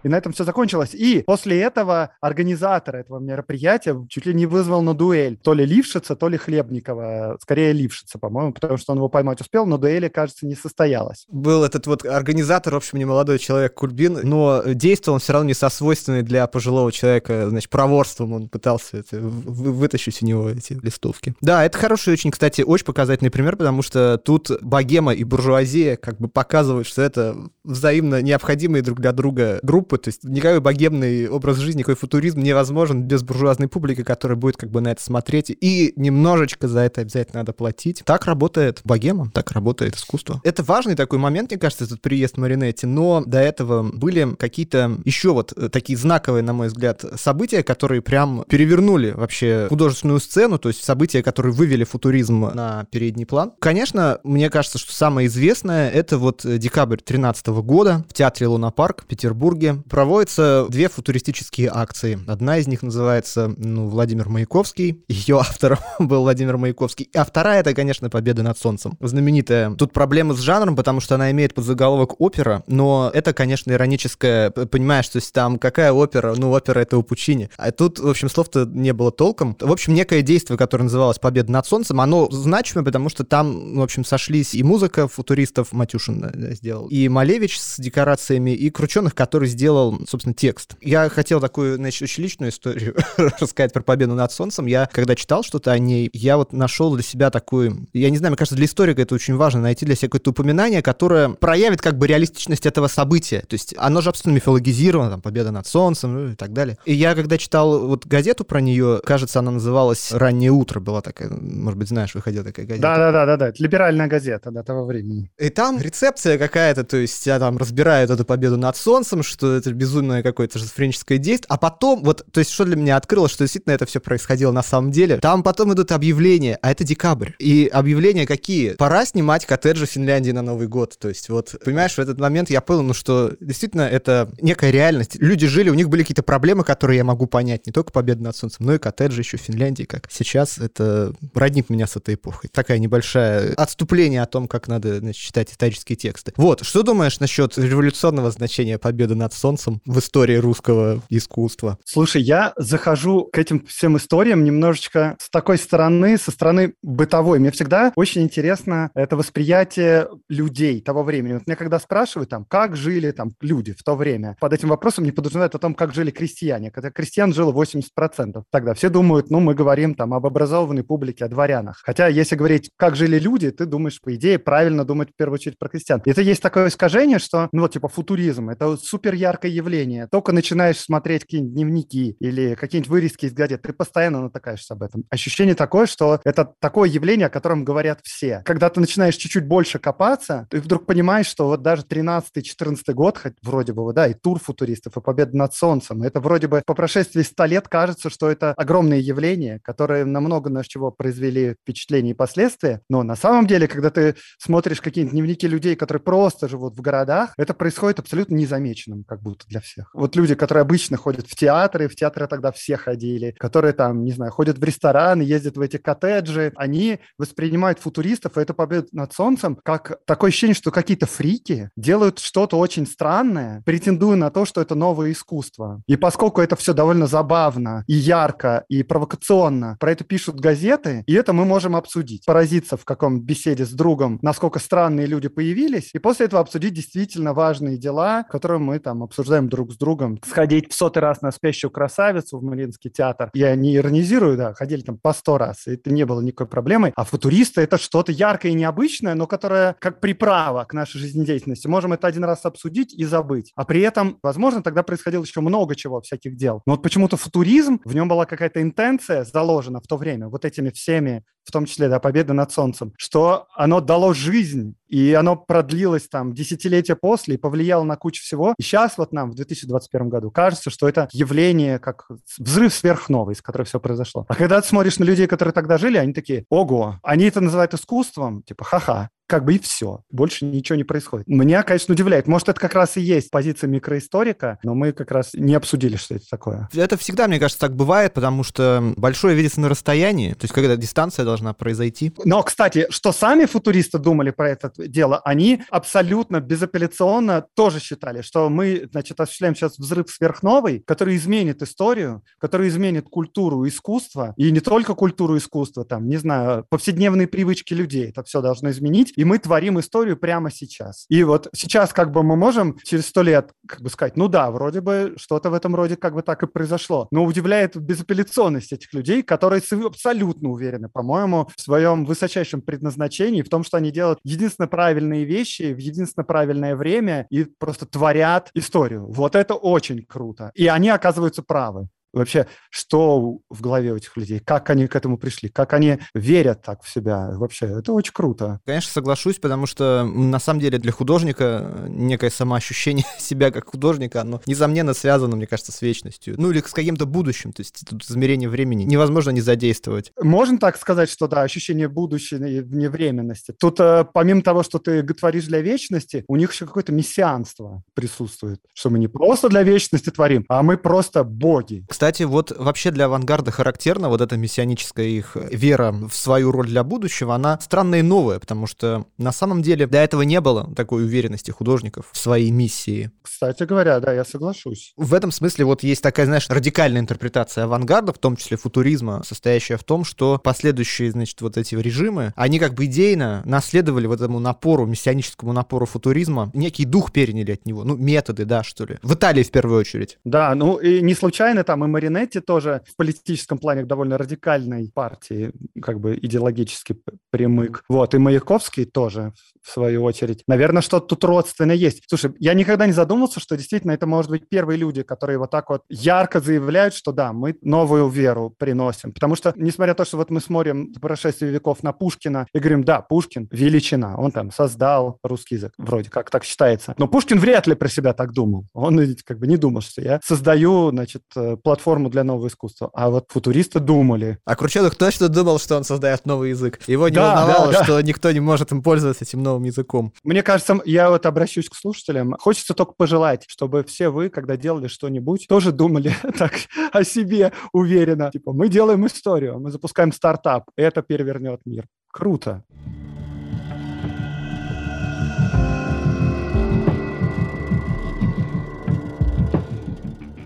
И 0.03 0.09
на 0.09 0.15
этом 0.15 0.33
все 0.33 0.43
закончилось. 0.43 0.93
И 0.93 1.23
после 1.25 1.59
этого 1.61 2.11
организатор 2.21 2.95
этого 2.95 3.19
мероприятия 3.19 3.95
чуть 4.09 4.25
ли 4.25 4.33
не 4.33 4.45
вызвал 4.45 4.81
на 4.81 4.93
дуэль 4.93 5.37
то 5.37 5.53
ли 5.53 5.65
Лившица, 5.65 6.15
то 6.15 6.29
ли 6.29 6.37
Хлебникова. 6.37 7.37
Скорее 7.41 7.73
Лившица, 7.73 8.19
по-моему, 8.19 8.53
потому 8.53 8.77
что 8.77 8.93
он 8.93 8.99
его 8.99 9.09
поймать 9.09 9.41
успел, 9.41 9.65
но 9.65 9.77
дуэли, 9.77 10.07
кажется, 10.07 10.45
не 10.45 10.55
состоялась. 10.55 11.25
Был 11.29 11.63
этот 11.63 11.87
вот 11.87 12.05
организатор, 12.05 12.73
в 12.73 12.77
общем, 12.77 12.97
не 12.97 13.05
молодой 13.05 13.39
человек 13.39 13.73
Кульбин, 13.73 14.19
но 14.23 14.63
действовал 14.65 15.15
он 15.15 15.19
все 15.19 15.33
равно 15.33 15.47
не 15.47 15.53
со 15.53 15.69
свойственной 15.69 16.21
для 16.21 16.47
пожилого 16.47 16.91
человека, 16.91 17.49
значит, 17.49 17.69
проворством 17.69 18.33
он 18.33 18.49
пытался 18.49 18.97
это, 18.97 19.19
вытащить 19.19 20.21
у 20.21 20.25
него 20.25 20.49
эти 20.49 20.73
листовки. 20.73 21.35
Да, 21.41 21.65
это 21.65 21.77
хороший 21.77 22.13
очень, 22.13 22.31
кстати, 22.31 22.61
очень 22.61 22.85
показательный 22.85 23.31
пример, 23.31 23.57
потому 23.57 23.81
что 23.81 24.17
тут 24.17 24.51
богема 24.61 25.13
и 25.13 25.23
буржуазия 25.23 25.95
как 25.97 26.17
бы 26.17 26.27
показывают, 26.27 26.87
что 26.87 27.01
это 27.01 27.35
взаимно 27.69 28.21
необходимые 28.21 28.81
друг 28.81 28.99
для 28.99 29.11
друга 29.11 29.59
группы, 29.63 29.97
то 29.97 30.09
есть 30.09 30.23
никакой 30.23 30.59
богемный 30.59 31.29
образ 31.29 31.57
жизни, 31.57 31.79
никакой 31.79 31.95
футуризм 31.95 32.39
невозможен 32.39 33.03
без 33.03 33.23
буржуазной 33.23 33.67
публики, 33.67 34.03
которая 34.03 34.37
будет 34.37 34.57
как 34.57 34.71
бы 34.71 34.81
на 34.81 34.89
это 34.89 35.03
смотреть, 35.03 35.49
и 35.49 35.93
немножечко 35.95 36.67
за 36.67 36.81
это 36.81 37.01
обязательно 37.01 37.39
надо 37.39 37.53
платить. 37.53 38.01
Так 38.05 38.25
работает 38.25 38.81
богема, 38.83 39.29
так 39.33 39.51
работает 39.51 39.95
искусство. 39.95 40.41
Это 40.43 40.63
важный 40.63 40.95
такой 40.95 41.19
момент, 41.19 41.51
мне 41.51 41.59
кажется, 41.59 41.85
этот 41.85 42.01
приезд 42.01 42.37
Маринетти, 42.37 42.85
но 42.85 43.23
до 43.25 43.39
этого 43.39 43.83
были 43.83 44.35
какие-то 44.35 44.97
еще 45.05 45.33
вот 45.33 45.53
такие 45.71 45.97
знаковые, 45.97 46.43
на 46.43 46.53
мой 46.53 46.67
взгляд, 46.67 47.03
события, 47.15 47.63
которые 47.63 48.01
прям 48.01 48.43
перевернули 48.49 49.11
вообще 49.11 49.67
художественную 49.69 50.19
сцену, 50.19 50.57
то 50.57 50.69
есть 50.69 50.83
события, 50.83 51.21
которые 51.21 51.53
вывели 51.53 51.83
футуризм 51.83 52.49
на 52.53 52.85
передний 52.91 53.25
план. 53.25 53.53
Конечно, 53.59 54.19
мне 54.23 54.49
кажется, 54.49 54.77
что 54.77 54.93
самое 54.93 55.27
известное— 55.27 55.89
это 55.91 56.17
вот 56.17 56.41
декабрь 56.45 56.97
13 56.97 57.47
года 57.61 58.05
в 58.09 58.13
театре 58.13 58.47
Лунапарк 58.47 59.03
в 59.03 59.05
Петербурге 59.05 59.83
проводятся 59.89 60.67
две 60.69 60.89
футуристические 60.89 61.69
акции. 61.73 62.19
Одна 62.27 62.57
из 62.57 62.67
них 62.67 62.83
называется 62.83 63.53
ну, 63.57 63.87
Владимир 63.87 64.29
Маяковский, 64.29 65.03
ее 65.07 65.39
автором 65.39 65.79
был 65.99 66.21
Владимир 66.21 66.57
Маяковский, 66.57 67.09
а 67.15 67.25
вторая— 67.25 67.59
это, 67.61 67.73
конечно, 67.73 68.09
«Победа 68.09 68.43
над 68.43 68.57
солнцем». 68.57 68.97
Знаменитая. 68.99 69.71
Тут 69.75 69.93
проблема 69.93 70.33
с 70.33 70.39
жанром, 70.39 70.75
потому 70.75 70.99
что 70.99 71.15
она 71.15 71.31
имеет 71.31 71.53
подзаголовок 71.53 72.19
опера, 72.21 72.63
но 72.67 73.11
это, 73.13 73.33
конечно, 73.33 73.71
ироническое, 73.71 74.51
понимаешь, 74.51 75.07
то 75.09 75.17
есть 75.17 75.33
там 75.33 75.57
какая 75.57 75.91
опера? 75.91 76.35
Ну, 76.37 76.51
опера— 76.51 76.79
это 76.81 76.97
у 76.97 77.03
Пучини. 77.03 77.49
А 77.57 77.71
тут, 77.71 77.99
в 77.99 78.07
общем, 78.07 78.29
слов-то 78.29 78.65
не 78.65 78.93
было 78.93 79.11
толком. 79.11 79.55
В 79.59 79.71
общем, 79.71 79.93
некое 79.93 80.21
действие, 80.21 80.57
которое 80.57 80.83
называлось 80.83 81.19
«Победа 81.19 81.51
над 81.51 81.65
солнцем», 81.65 82.01
оно 82.01 82.29
значимое, 82.31 82.85
потому 82.85 83.09
что 83.09 83.23
там, 83.23 83.77
в 83.77 83.81
общем, 83.81 84.05
сошлись 84.05 84.53
и 84.53 84.63
музыка 84.63 85.07
футуристов 85.07 85.71
Матюшин 85.71 86.23
э, 86.23 86.53
сделал, 86.53 86.87
и 86.87 87.07
Малевич 87.07 87.48
с 87.57 87.79
декорациями, 87.79 88.51
и 88.51 88.69
Крученых, 88.69 89.15
который 89.15 89.47
сделал, 89.47 89.99
собственно, 90.07 90.35
текст. 90.35 90.75
Я 90.81 91.09
хотел 91.09 91.39
такую, 91.39 91.77
значит, 91.77 92.01
очень 92.01 92.23
личную 92.23 92.51
историю 92.51 92.95
рассказать 93.17 93.73
про 93.73 93.81
«Победу 93.81 94.13
над 94.13 94.31
солнцем». 94.31 94.65
Я, 94.65 94.87
когда 94.91 95.15
читал 95.15 95.43
что-то 95.43 95.71
о 95.71 95.79
ней, 95.79 96.09
я 96.13 96.37
вот 96.37 96.53
нашел 96.53 96.93
для 96.93 97.03
себя 97.03 97.29
такую... 97.29 97.87
Я 97.93 98.09
не 98.09 98.17
знаю, 98.17 98.31
мне 98.31 98.37
кажется, 98.37 98.55
для 98.55 98.65
историка 98.65 99.01
это 99.01 99.15
очень 99.15 99.35
важно, 99.35 99.61
найти 99.61 99.85
для 99.85 99.95
себя 99.95 100.09
какое-то 100.09 100.31
упоминание, 100.31 100.81
которое 100.81 101.29
проявит 101.29 101.81
как 101.81 101.97
бы 101.97 102.07
реалистичность 102.07 102.65
этого 102.65 102.87
события. 102.87 103.41
То 103.41 103.53
есть 103.53 103.73
оно 103.77 104.01
же 104.01 104.09
абсолютно 104.09 104.35
мифологизировано, 104.35 105.09
там, 105.11 105.21
«Победа 105.21 105.51
над 105.51 105.67
солнцем» 105.67 106.13
ну, 106.13 106.31
и 106.31 106.35
так 106.35 106.53
далее. 106.53 106.77
И 106.85 106.93
я, 106.93 107.15
когда 107.15 107.37
читал 107.37 107.87
вот 107.87 108.05
газету 108.05 108.43
про 108.43 108.61
нее, 108.61 109.01
кажется, 109.05 109.39
она 109.39 109.51
называлась 109.51 110.11
«Раннее 110.11 110.51
утро», 110.51 110.79
была 110.79 111.01
такая, 111.01 111.29
может 111.29 111.77
быть, 111.77 111.87
знаешь, 111.87 112.13
выходила 112.15 112.43
такая 112.43 112.65
газета. 112.65 112.81
Да-да-да, 112.81 113.49
это 113.49 113.63
либеральная 113.63 114.07
газета 114.07 114.51
до 114.51 114.63
того 114.63 114.85
времени. 114.85 115.31
И 115.37 115.49
там 115.49 115.79
рецепция 115.79 116.37
какая-то, 116.37 116.83
то 116.83 116.97
есть 116.97 117.27
я 117.29 117.39
там 117.39 117.57
разбирают 117.57 118.11
эту 118.11 118.25
победу 118.25 118.57
над 118.57 118.75
солнцем, 118.75 119.23
что 119.23 119.55
это 119.55 119.73
безумное 119.73 120.23
какое-то 120.23 120.59
шизофреническое 120.59 121.17
действие, 121.17 121.47
а 121.49 121.57
потом, 121.57 122.03
вот, 122.03 122.25
то 122.31 122.39
есть 122.39 122.51
что 122.51 122.65
для 122.65 122.75
меня 122.75 122.97
открылось, 122.97 123.31
что 123.31 123.43
действительно 123.43 123.73
это 123.73 123.85
все 123.85 123.99
происходило 123.99 124.51
на 124.51 124.63
самом 124.63 124.91
деле, 124.91 125.17
там 125.17 125.43
потом 125.43 125.73
идут 125.73 125.91
объявления, 125.91 126.57
а 126.61 126.71
это 126.71 126.83
декабрь. 126.83 127.31
И 127.39 127.69
объявления 127.71 128.25
какие? 128.25 128.73
Пора 128.73 129.05
снимать 129.05 129.45
коттеджи 129.45 129.85
в 129.85 129.89
Финляндии 129.89 130.31
на 130.31 130.41
Новый 130.41 130.67
год. 130.67 130.97
То 130.99 131.09
есть 131.09 131.29
вот, 131.29 131.55
понимаешь, 131.63 131.93
в 131.93 131.99
этот 131.99 132.19
момент 132.19 132.49
я 132.49 132.61
понял, 132.61 132.83
ну 132.83 132.93
что 132.93 133.33
действительно 133.39 133.83
это 133.83 134.31
некая 134.41 134.71
реальность. 134.71 135.15
Люди 135.15 135.47
жили, 135.47 135.69
у 135.69 135.73
них 135.73 135.89
были 135.89 136.01
какие-то 136.01 136.23
проблемы, 136.23 136.63
которые 136.63 136.97
я 136.97 137.03
могу 137.03 137.27
понять, 137.27 137.65
не 137.65 137.71
только 137.71 137.91
победа 137.91 138.23
над 138.23 138.35
солнцем, 138.35 138.65
но 138.65 138.73
и 138.75 138.77
коттеджи 138.77 139.21
еще 139.21 139.37
в 139.37 139.41
Финляндии, 139.41 139.83
как 139.83 140.07
сейчас 140.11 140.57
это 140.57 141.13
роднит 141.33 141.69
меня 141.69 141.87
с 141.87 141.95
этой 141.95 142.15
эпохой. 142.15 142.49
Такая 142.51 142.79
небольшая 142.79 143.53
отступление 143.53 144.21
о 144.21 144.25
том, 144.25 144.47
как 144.47 144.67
надо 144.67 144.99
значит, 144.99 145.21
читать 145.21 145.51
исторические 145.51 145.95
тексты. 145.95 146.33
Вот, 146.37 146.65
что 146.65 146.83
думаешь 146.83 147.18
насчет 147.19 147.57
революционного 147.57 148.31
значения 148.31 148.77
победы 148.77 149.15
над 149.15 149.33
солнцем 149.33 149.81
в 149.85 149.99
истории 149.99 150.35
русского 150.35 151.01
искусства? 151.09 151.77
Слушай, 151.85 152.21
я 152.21 152.53
захожу 152.57 153.25
к 153.25 153.37
этим 153.37 153.65
всем 153.65 153.97
историям 153.97 154.43
немножечко 154.43 155.15
с 155.19 155.29
такой 155.29 155.57
стороны, 155.57 156.17
со 156.17 156.31
стороны 156.31 156.73
бытовой. 156.81 157.39
Мне 157.39 157.51
всегда 157.51 157.91
очень 157.95 158.21
интересно 158.21 158.91
это 158.95 159.15
восприятие 159.15 160.07
людей 160.27 160.81
того 160.81 161.03
времени. 161.03 161.33
Вот 161.33 161.47
меня 161.47 161.55
когда 161.55 161.79
спрашивают, 161.79 162.29
там, 162.29 162.45
как 162.45 162.75
жили 162.75 163.11
там 163.11 163.31
люди 163.41 163.73
в 163.73 163.83
то 163.83 163.95
время, 163.95 164.35
под 164.39 164.53
этим 164.53 164.69
вопросом 164.69 165.03
не 165.03 165.11
подразумевают 165.11 165.55
о 165.55 165.59
том, 165.59 165.73
как 165.73 165.93
жили 165.93 166.11
крестьяне. 166.11 166.71
Когда 166.71 166.91
крестьян 166.91 167.33
жило 167.33 167.51
80% 167.51 168.43
тогда. 168.51 168.73
Все 168.73 168.89
думают, 168.89 169.29
ну, 169.29 169.39
мы 169.39 169.53
говорим 169.55 169.95
там 169.95 170.13
об 170.13 170.25
образованной 170.25 170.83
публике, 170.83 171.25
о 171.25 171.27
дворянах. 171.27 171.81
Хотя, 171.83 172.07
если 172.07 172.35
говорить, 172.35 172.71
как 172.77 172.95
жили 172.95 173.19
люди, 173.19 173.51
ты 173.51 173.65
думаешь, 173.65 173.99
по 174.01 174.13
идее, 174.15 174.39
правильно 174.39 174.85
думать 174.85 175.09
в 175.11 175.15
первую 175.15 175.35
очередь 175.35 175.57
про 175.57 175.69
крестьян. 175.69 176.01
Это 176.05 176.21
есть 176.21 176.41
такое 176.41 176.67
искажение, 176.67 177.08
что, 177.17 177.49
ну, 177.51 177.61
вот, 177.63 177.73
типа, 177.73 177.87
футуризм, 177.87 178.49
это 178.49 178.77
супер 178.77 179.13
яркое 179.13 179.51
явление. 179.51 180.07
Только 180.07 180.31
начинаешь 180.31 180.77
смотреть 180.77 181.23
какие-нибудь 181.23 181.53
дневники 181.53 182.15
или 182.19 182.55
какие-нибудь 182.55 182.89
вырезки 182.89 183.25
из 183.25 183.33
газет, 183.33 183.61
ты 183.61 183.73
постоянно 183.73 184.21
натыкаешься 184.21 184.73
об 184.73 184.83
этом. 184.83 185.05
Ощущение 185.09 185.55
такое, 185.55 185.87
что 185.87 186.19
это 186.23 186.53
такое 186.59 186.89
явление, 186.89 187.27
о 187.27 187.29
котором 187.29 187.65
говорят 187.65 188.01
все. 188.03 188.41
Когда 188.45 188.69
ты 188.69 188.79
начинаешь 188.79 189.15
чуть-чуть 189.15 189.47
больше 189.47 189.79
копаться, 189.79 190.47
ты 190.49 190.59
вдруг 190.61 190.85
понимаешь, 190.85 191.27
что 191.27 191.47
вот 191.47 191.61
даже 191.61 191.83
13-14 191.83 192.93
год, 192.93 193.17
хоть 193.17 193.33
вроде 193.41 193.73
бы, 193.73 193.91
да, 193.93 194.07
и 194.07 194.13
тур 194.13 194.39
футуристов, 194.39 194.97
и 194.97 195.01
победа 195.01 195.35
над 195.35 195.53
солнцем, 195.53 196.03
это 196.03 196.19
вроде 196.19 196.47
бы 196.47 196.61
по 196.65 196.73
прошествии 196.73 197.21
100 197.21 197.45
лет 197.45 197.67
кажется, 197.67 198.09
что 198.09 198.29
это 198.29 198.53
огромные 198.53 199.01
явления, 199.01 199.59
которые 199.63 200.05
намного 200.05 200.49
на 200.49 200.63
чего 200.63 200.91
произвели 200.91 201.55
впечатление 201.61 202.11
и 202.11 202.15
последствия, 202.15 202.81
но 202.89 203.03
на 203.03 203.15
самом 203.15 203.47
деле, 203.47 203.67
когда 203.67 203.89
ты 203.89 204.15
смотришь 204.37 204.81
какие-нибудь 204.81 205.13
дневники 205.13 205.47
людей, 205.47 205.75
которые 205.75 206.01
просто 206.01 206.47
живут 206.47 206.75
в 206.75 206.81
городах, 206.99 207.33
это 207.37 207.53
происходит 207.53 207.99
абсолютно 207.99 208.35
незамеченным, 208.35 209.03
как 209.03 209.21
будто 209.21 209.47
для 209.47 209.61
всех. 209.61 209.89
Вот 209.93 210.15
люди, 210.15 210.35
которые 210.35 210.61
обычно 210.61 210.97
ходят 210.97 211.27
в 211.27 211.35
театры, 211.35 211.87
в 211.87 211.95
театры 211.95 212.27
тогда 212.27 212.51
все 212.51 212.77
ходили, 212.77 213.35
которые 213.39 213.73
там, 213.73 214.03
не 214.03 214.11
знаю, 214.11 214.31
ходят 214.31 214.57
в 214.57 214.63
рестораны, 214.63 215.21
ездят 215.21 215.57
в 215.57 215.61
эти 215.61 215.77
коттеджи, 215.77 216.51
они 216.55 216.99
воспринимают 217.17 217.79
футуристов 217.79 218.37
и 218.37 218.41
эту 218.41 218.53
победу 218.53 218.87
над 218.91 219.13
солнцем 219.13 219.57
как 219.63 219.99
такое 220.05 220.29
ощущение, 220.29 220.55
что 220.55 220.71
какие-то 220.71 221.05
фрики 221.05 221.69
делают 221.75 222.19
что-то 222.19 222.57
очень 222.57 222.85
странное, 222.85 223.61
претендуя 223.65 224.15
на 224.15 224.29
то, 224.29 224.45
что 224.45 224.61
это 224.61 224.75
новое 224.75 225.11
искусство. 225.11 225.81
И 225.87 225.95
поскольку 225.95 226.41
это 226.41 226.55
все 226.55 226.73
довольно 226.73 227.07
забавно 227.07 227.83
и 227.87 227.93
ярко, 227.93 228.65
и 228.69 228.83
провокационно, 228.83 229.77
про 229.79 229.91
это 229.91 230.03
пишут 230.03 230.39
газеты, 230.39 231.03
и 231.07 231.13
это 231.13 231.33
мы 231.33 231.45
можем 231.45 231.75
обсудить. 231.75 232.25
Поразиться 232.25 232.77
в 232.77 232.85
каком 232.85 233.21
беседе 233.21 233.65
с 233.65 233.71
другом, 233.71 234.19
насколько 234.21 234.59
странные 234.59 235.07
люди 235.07 235.29
появились, 235.29 235.91
и 235.93 235.99
после 235.99 236.25
этого 236.25 236.41
обсудить 236.41 236.73
действительно 236.89 237.33
важные 237.33 237.77
дела, 237.77 238.23
которые 238.23 238.59
мы 238.59 238.79
там 238.79 239.03
обсуждаем 239.03 239.47
друг 239.47 239.71
с 239.71 239.77
другом. 239.77 240.19
Сходить 240.25 240.71
в 240.71 240.75
сотый 240.75 241.01
раз 241.01 241.21
на 241.21 241.31
спящую 241.31 241.69
красавицу 241.69 242.39
в 242.39 242.43
Мариинский 242.43 242.89
театр. 242.89 243.29
Я 243.33 243.55
не 243.55 243.75
иронизирую, 243.75 244.37
да, 244.37 244.53
ходили 244.53 244.81
там 244.81 244.97
по 244.97 245.13
сто 245.13 245.37
раз, 245.37 245.67
и 245.67 245.73
это 245.73 245.91
не 245.91 246.05
было 246.05 246.21
никакой 246.21 246.47
проблемой. 246.47 246.91
А 246.95 247.03
футуристы— 247.03 247.61
это 247.61 247.77
что-то 247.77 248.11
яркое 248.11 248.51
и 248.51 248.55
необычное, 248.55 249.13
но 249.13 249.27
которое 249.27 249.75
как 249.79 249.99
приправа 249.99 250.65
к 250.65 250.73
нашей 250.73 250.99
жизнедеятельности. 250.99 251.67
Можем 251.67 251.93
это 251.93 252.07
один 252.07 252.23
раз 252.23 252.45
обсудить 252.45 252.93
и 252.93 253.05
забыть. 253.05 253.51
А 253.55 253.65
при 253.65 253.81
этом, 253.81 254.17
возможно, 254.23 254.63
тогда 254.63 254.81
происходило 254.81 255.23
еще 255.23 255.41
много 255.41 255.75
чего, 255.75 256.01
всяких 256.01 256.35
дел. 256.35 256.63
Но 256.65 256.73
вот 256.73 256.81
почему-то 256.81 257.17
футуризм, 257.17 257.79
в 257.85 257.93
нем 257.93 258.07
была 258.07 258.25
какая-то 258.25 258.61
интенция 258.61 259.25
заложена 259.25 259.79
в 259.79 259.87
то 259.87 259.97
время, 259.97 260.27
вот 260.27 260.45
этими 260.45 260.71
всеми, 260.71 261.23
в 261.43 261.51
том 261.51 261.65
числе, 261.65 261.89
да, 261.89 261.99
победа 261.99 262.33
над 262.33 262.51
солнцем, 262.51 262.93
что 262.97 263.47
оно 263.55 263.81
дало 263.81 264.13
жизнь 264.13 264.75
и 264.89 265.13
оно 265.13 265.35
продлилось 265.35 266.09
там 266.09 266.33
десятилетия 266.33 266.95
после 266.95 267.35
и 267.35 267.37
повлияло 267.37 267.83
на 267.83 267.95
кучу 267.95 268.21
всего. 268.21 268.55
И 268.57 268.63
сейчас 268.63 268.97
вот 268.97 269.13
нам 269.13 269.31
в 269.31 269.35
2021 269.35 270.09
году 270.09 270.31
кажется, 270.31 270.69
что 270.69 270.89
это 270.89 271.07
явление 271.11 271.79
как 271.79 272.07
взрыв 272.37 272.73
сверхновой, 272.73 273.33
из 273.33 273.41
которого 273.41 273.65
все 273.65 273.79
произошло. 273.79 274.25
А 274.27 274.35
когда 274.35 274.59
ты 274.59 274.67
смотришь 274.67 274.99
на 274.99 275.03
людей, 275.03 275.27
которые 275.27 275.53
тогда 275.53 275.77
жили, 275.77 275.97
они 275.97 276.13
такие, 276.13 276.45
ого, 276.49 276.99
они 277.03 277.25
это 277.25 277.39
называют 277.39 277.73
искусством, 277.73 278.43
типа, 278.43 278.65
ха-ха. 278.65 279.09
Как 279.29 279.45
бы 279.45 279.55
и 279.55 279.59
все. 279.59 280.01
Больше 280.09 280.43
ничего 280.43 280.75
не 280.75 280.83
происходит. 280.83 281.27
Меня, 281.27 281.61
конечно, 281.61 281.93
удивляет. 281.93 282.27
Может, 282.27 282.49
это 282.49 282.59
как 282.59 282.73
раз 282.73 282.97
и 282.97 283.01
есть 283.01 283.29
позиция 283.29 283.67
микроисторика, 283.67 284.57
но 284.63 284.73
мы 284.73 284.91
как 284.91 285.11
раз 285.11 285.35
не 285.35 285.53
обсудили, 285.53 285.97
что 285.97 286.15
это 286.15 286.25
такое. 286.27 286.67
Это 286.73 286.97
всегда, 286.97 287.27
мне 287.27 287.39
кажется, 287.39 287.61
так 287.61 287.75
бывает, 287.75 288.13
потому 288.15 288.43
что 288.43 288.93
большое 288.97 289.35
видится 289.35 289.61
на 289.61 289.69
расстоянии, 289.69 290.31
то 290.31 290.45
есть 290.45 290.53
когда 290.53 290.75
дистанция 290.75 291.25
должна 291.25 291.53
произойти. 291.53 292.11
Но, 292.25 292.41
кстати, 292.41 292.87
что 292.89 293.11
сами 293.11 293.45
футуристы 293.45 293.99
думали 293.99 294.31
про 294.31 294.49
это 294.49 294.71
дело, 294.77 295.19
они 295.19 295.61
абсолютно 295.69 296.39
безапелляционно 296.39 297.45
тоже 297.55 297.79
считали, 297.79 298.23
что 298.23 298.49
мы, 298.49 298.89
значит, 298.91 299.19
осуществляем 299.19 299.55
сейчас 299.55 299.77
взрыв 299.77 300.09
сверхновой, 300.09 300.79
который 300.79 301.15
изменит 301.17 301.61
историю, 301.61 302.23
который 302.39 302.67
изменит 302.69 303.05
культуру 303.09 303.67
искусства, 303.67 304.33
и 304.37 304.49
не 304.49 304.59
только 304.59 304.95
культуру 304.95 305.37
искусства, 305.37 305.85
там, 305.85 306.07
не 306.07 306.17
знаю, 306.17 306.65
повседневные 306.67 307.27
привычки 307.27 307.75
людей, 307.75 308.09
это 308.09 308.23
все 308.23 308.41
должно 308.41 308.71
изменить, 308.71 309.13
и 309.19 309.25
мы 309.25 309.37
творим 309.37 309.77
историю 309.81 310.15
прямо 310.15 310.49
сейчас. 310.49 311.05
И 311.09 311.25
вот 311.25 311.49
сейчас 311.53 311.91
как 311.91 312.13
бы 312.13 312.23
мы 312.23 312.37
можем 312.37 312.79
через 312.85 313.07
сто 313.07 313.21
лет 313.21 313.51
как 313.67 313.81
бы 313.81 313.89
сказать, 313.89 314.15
ну 314.15 314.29
да, 314.29 314.49
вроде 314.49 314.79
бы 314.79 315.15
что-то 315.17 315.49
в 315.49 315.53
этом 315.53 315.75
роде 315.75 315.97
как 315.97 316.13
бы 316.13 316.21
так 316.21 316.41
и 316.43 316.47
произошло. 316.47 317.09
Но 317.11 317.25
удивляет 317.25 317.75
безапелляционность 317.75 318.71
этих 318.71 318.93
людей, 318.93 319.21
которые 319.21 319.61
абсолютно 319.85 320.49
уверены, 320.49 320.87
по-моему, 320.87 321.49
в 321.57 321.59
своем 321.59 322.05
высочайшем 322.05 322.61
предназначении, 322.61 323.41
в 323.41 323.49
том, 323.49 323.65
что 323.65 323.75
они 323.75 323.91
делают 323.91 324.19
единственно 324.23 324.69
правильные 324.69 325.25
вещи 325.25 325.73
в 325.73 325.79
единственно 325.79 326.23
правильное 326.23 326.77
время 326.77 327.27
и 327.29 327.43
просто 327.43 327.85
творят 327.85 328.51
историю. 328.53 329.05
Вот 329.11 329.35
это 329.35 329.53
очень 329.53 330.01
круто. 330.05 330.53
И 330.55 330.67
они 330.67 330.87
оказываются 330.87 331.43
правы 331.43 331.89
вообще, 332.13 332.47
что 332.69 333.39
в 333.49 333.61
голове 333.61 333.93
у 333.93 333.95
этих 333.95 334.15
людей, 334.17 334.39
как 334.39 334.69
они 334.69 334.87
к 334.87 334.95
этому 334.95 335.17
пришли, 335.17 335.49
как 335.49 335.73
они 335.73 335.99
верят 336.13 336.61
так 336.63 336.83
в 336.83 336.89
себя. 336.89 337.29
Вообще, 337.33 337.67
это 337.67 337.93
очень 337.93 338.13
круто. 338.13 338.59
Конечно, 338.65 338.91
соглашусь, 338.91 339.37
потому 339.37 339.65
что 339.65 340.03
на 340.03 340.39
самом 340.39 340.59
деле 340.59 340.77
для 340.77 340.91
художника 340.91 341.85
некое 341.87 342.29
самоощущение 342.29 343.05
себя 343.19 343.51
как 343.51 343.69
художника, 343.69 344.21
оно, 344.21 344.41
несомненно, 344.45 344.93
связано, 344.93 345.35
мне 345.35 345.47
кажется, 345.47 345.71
с 345.71 345.81
вечностью. 345.81 346.35
Ну 346.37 346.51
или 346.51 346.59
с 346.59 346.73
каким-то 346.73 347.05
будущим, 347.05 347.53
то 347.53 347.61
есть 347.61 347.85
тут 347.87 348.03
измерение 348.03 348.49
времени 348.49 348.83
невозможно 348.83 349.31
не 349.31 349.41
задействовать. 349.41 350.11
Можно 350.21 350.57
так 350.57 350.77
сказать, 350.77 351.09
что 351.09 351.27
да, 351.27 351.41
ощущение 351.41 351.87
будущего 351.87 352.45
и 352.45 352.61
вневременности. 352.61 353.53
Тут 353.59 353.79
э, 353.79 354.05
помимо 354.13 354.41
того, 354.41 354.63
что 354.63 354.79
ты 354.79 355.03
творишь 355.03 355.45
для 355.45 355.61
вечности, 355.61 356.23
у 356.27 356.35
них 356.35 356.51
еще 356.51 356.65
какое-то 356.65 356.91
мессианство 356.91 357.83
присутствует, 357.93 358.59
что 358.73 358.89
мы 358.89 358.99
не 358.99 359.07
просто 359.07 359.49
для 359.49 359.63
вечности 359.63 360.09
творим, 360.09 360.45
а 360.49 360.63
мы 360.63 360.77
просто 360.77 361.23
боги. 361.23 361.85
Кстати, 361.99 362.23
вот 362.23 362.53
вообще 362.57 362.91
для 362.91 363.07
авангарда 363.07 363.51
характерна 363.51 364.07
вот 364.07 364.21
эта 364.21 364.37
мессианическая 364.37 365.05
их 365.05 365.35
вера 365.35 365.91
в 365.91 366.15
свою 366.15 366.49
роль 366.53 366.67
для 366.67 366.85
будущего, 366.85 367.35
она 367.35 367.59
странная 367.59 367.99
и 367.99 368.03
новая, 368.03 368.39
потому 368.39 368.67
что 368.67 369.05
на 369.17 369.33
самом 369.33 369.61
деле 369.61 369.85
до 369.85 369.97
этого 369.97 370.21
не 370.21 370.39
было 370.39 370.73
такой 370.77 371.03
уверенности 371.03 371.51
художников 371.51 372.05
в 372.13 372.17
своей 372.17 372.51
миссии. 372.51 373.11
Кстати 373.21 373.63
говоря, 373.63 373.99
да, 373.99 374.13
я 374.13 374.23
соглашусь. 374.23 374.93
В 374.95 375.13
этом 375.13 375.29
смысле 375.33 375.65
вот 375.65 375.83
есть 375.83 376.01
такая, 376.01 376.25
знаешь, 376.25 376.49
радикальная 376.49 377.01
интерпретация 377.01 377.65
авангарда, 377.65 378.13
в 378.13 378.17
том 378.17 378.37
числе 378.37 378.55
футуризма, 378.55 379.21
состоящая 379.25 379.75
в 379.75 379.83
том, 379.83 380.05
что 380.05 380.39
последующие, 380.41 381.11
значит, 381.11 381.41
вот 381.41 381.57
эти 381.57 381.75
режимы, 381.75 382.31
они 382.37 382.59
как 382.59 382.75
бы 382.75 382.85
идейно 382.85 383.41
наследовали 383.43 384.07
вот 384.07 384.21
этому 384.21 384.39
напору, 384.39 384.85
мессианическому 384.85 385.51
напору 385.51 385.85
футуризма, 385.85 386.49
некий 386.53 386.85
дух 386.85 387.11
переняли 387.11 387.51
от 387.51 387.65
него, 387.65 387.83
ну, 387.83 387.97
методы, 387.97 388.45
да, 388.45 388.63
что 388.63 388.85
ли. 388.85 388.99
В 389.01 389.15
Италии 389.15 389.43
в 389.43 389.51
первую 389.51 389.81
очередь. 389.81 390.17
Да, 390.23 390.55
ну 390.55 390.77
и 390.77 391.01
не 391.01 391.13
случайно 391.13 391.65
там 391.65 391.83
и 391.83 391.88
Маринетти 391.89 392.39
тоже 392.39 392.81
в 392.85 392.95
политическом 392.95 393.57
плане 393.57 393.83
довольно 393.83 394.17
радикальной 394.17 394.91
партии, 394.93 395.51
как 395.81 395.99
бы 395.99 396.17
идеологически 396.21 396.95
примык. 397.31 397.83
Вот, 397.89 398.13
и 398.13 398.17
Маяковский 398.17 398.85
тоже, 398.85 399.33
в 399.61 399.71
свою 399.71 400.03
очередь. 400.03 400.43
Наверное, 400.47 400.81
что-то 400.81 401.07
тут 401.07 401.23
родственное 401.23 401.75
есть. 401.75 402.03
Слушай, 402.07 402.33
я 402.39 402.53
никогда 402.53 402.85
не 402.85 402.93
задумывался, 402.93 403.39
что 403.39 403.57
действительно 403.57 403.91
это 403.91 404.07
может 404.07 404.31
быть 404.31 404.49
первые 404.49 404.77
люди, 404.77 405.03
которые 405.03 405.37
вот 405.37 405.51
так 405.51 405.69
вот 405.69 405.83
ярко 405.89 406.39
заявляют, 406.39 406.93
что 406.93 407.11
да, 407.11 407.33
мы 407.33 407.57
новую 407.61 408.07
веру 408.09 408.53
приносим. 408.57 409.11
Потому 409.11 409.35
что, 409.35 409.53
несмотря 409.55 409.91
на 409.93 409.95
то, 409.95 410.05
что 410.05 410.17
вот 410.17 410.29
мы 410.29 410.41
смотрим 410.41 410.93
по 410.93 410.99
прошествии 410.99 411.47
веков 411.47 411.83
на 411.83 411.93
Пушкина 411.93 412.47
и 412.53 412.59
говорим, 412.59 412.83
да, 412.83 413.01
Пушкин– 413.01 413.47
величина, 413.51 414.15
он 414.17 414.31
там 414.31 414.51
создал 414.51 415.19
русский 415.23 415.55
язык, 415.55 415.73
вроде 415.77 416.09
как 416.09 416.29
так 416.29 416.43
считается. 416.43 416.95
Но 416.97 417.07
Пушкин 417.07 417.39
вряд 417.39 417.67
ли 417.67 417.75
про 417.75 417.89
себя 417.89 418.13
так 418.13 418.33
думал. 418.33 418.65
Он 418.73 418.99
как 419.25 419.39
бы 419.39 419.47
не 419.47 419.57
думал, 419.57 419.81
что 419.81 420.01
я 420.01 420.19
создаю, 420.23 420.89
значит, 420.91 421.23
э, 421.35 421.57
платформу 421.57 421.78
платформу 421.79 422.09
для 422.09 422.23
нового 422.23 422.47
искусства. 422.47 422.89
А 422.93 423.09
вот 423.09 423.25
футуристы 423.29 423.79
думали. 423.79 424.37
А 424.45 424.55
Крученых 424.55 424.95
точно 424.95 425.29
думал, 425.29 425.59
что 425.59 425.77
он 425.77 425.83
создает 425.83 426.25
новый 426.25 426.49
язык. 426.49 426.79
Его 426.87 427.07
не 427.07 427.15
да, 427.15 427.35
волновало, 427.35 427.71
да, 427.71 427.79
да. 427.79 427.83
что 427.83 428.01
никто 428.01 428.31
не 428.31 428.41
может 428.41 428.71
им 428.71 428.83
пользоваться 428.83 429.23
этим 429.23 429.41
новым 429.41 429.63
языком. 429.63 430.13
Мне 430.23 430.43
кажется, 430.43 430.79
я 430.85 431.09
вот 431.09 431.25
обращусь 431.25 431.69
к 431.69 431.75
слушателям. 431.75 432.35
Хочется 432.39 432.73
только 432.73 432.93
пожелать, 432.97 433.45
чтобы 433.47 433.83
все 433.83 434.09
вы, 434.09 434.29
когда 434.29 434.57
делали 434.57 434.87
что-нибудь, 434.87 435.47
тоже 435.47 435.71
думали 435.71 436.13
так 436.37 436.53
о 436.91 437.03
себе 437.03 437.53
уверенно. 437.71 438.29
Типа, 438.31 438.51
мы 438.51 438.67
делаем 438.67 439.05
историю, 439.05 439.59
мы 439.59 439.71
запускаем 439.71 440.11
стартап, 440.11 440.65
это 440.75 441.01
перевернет 441.01 441.61
мир. 441.65 441.85
Круто. 442.11 442.63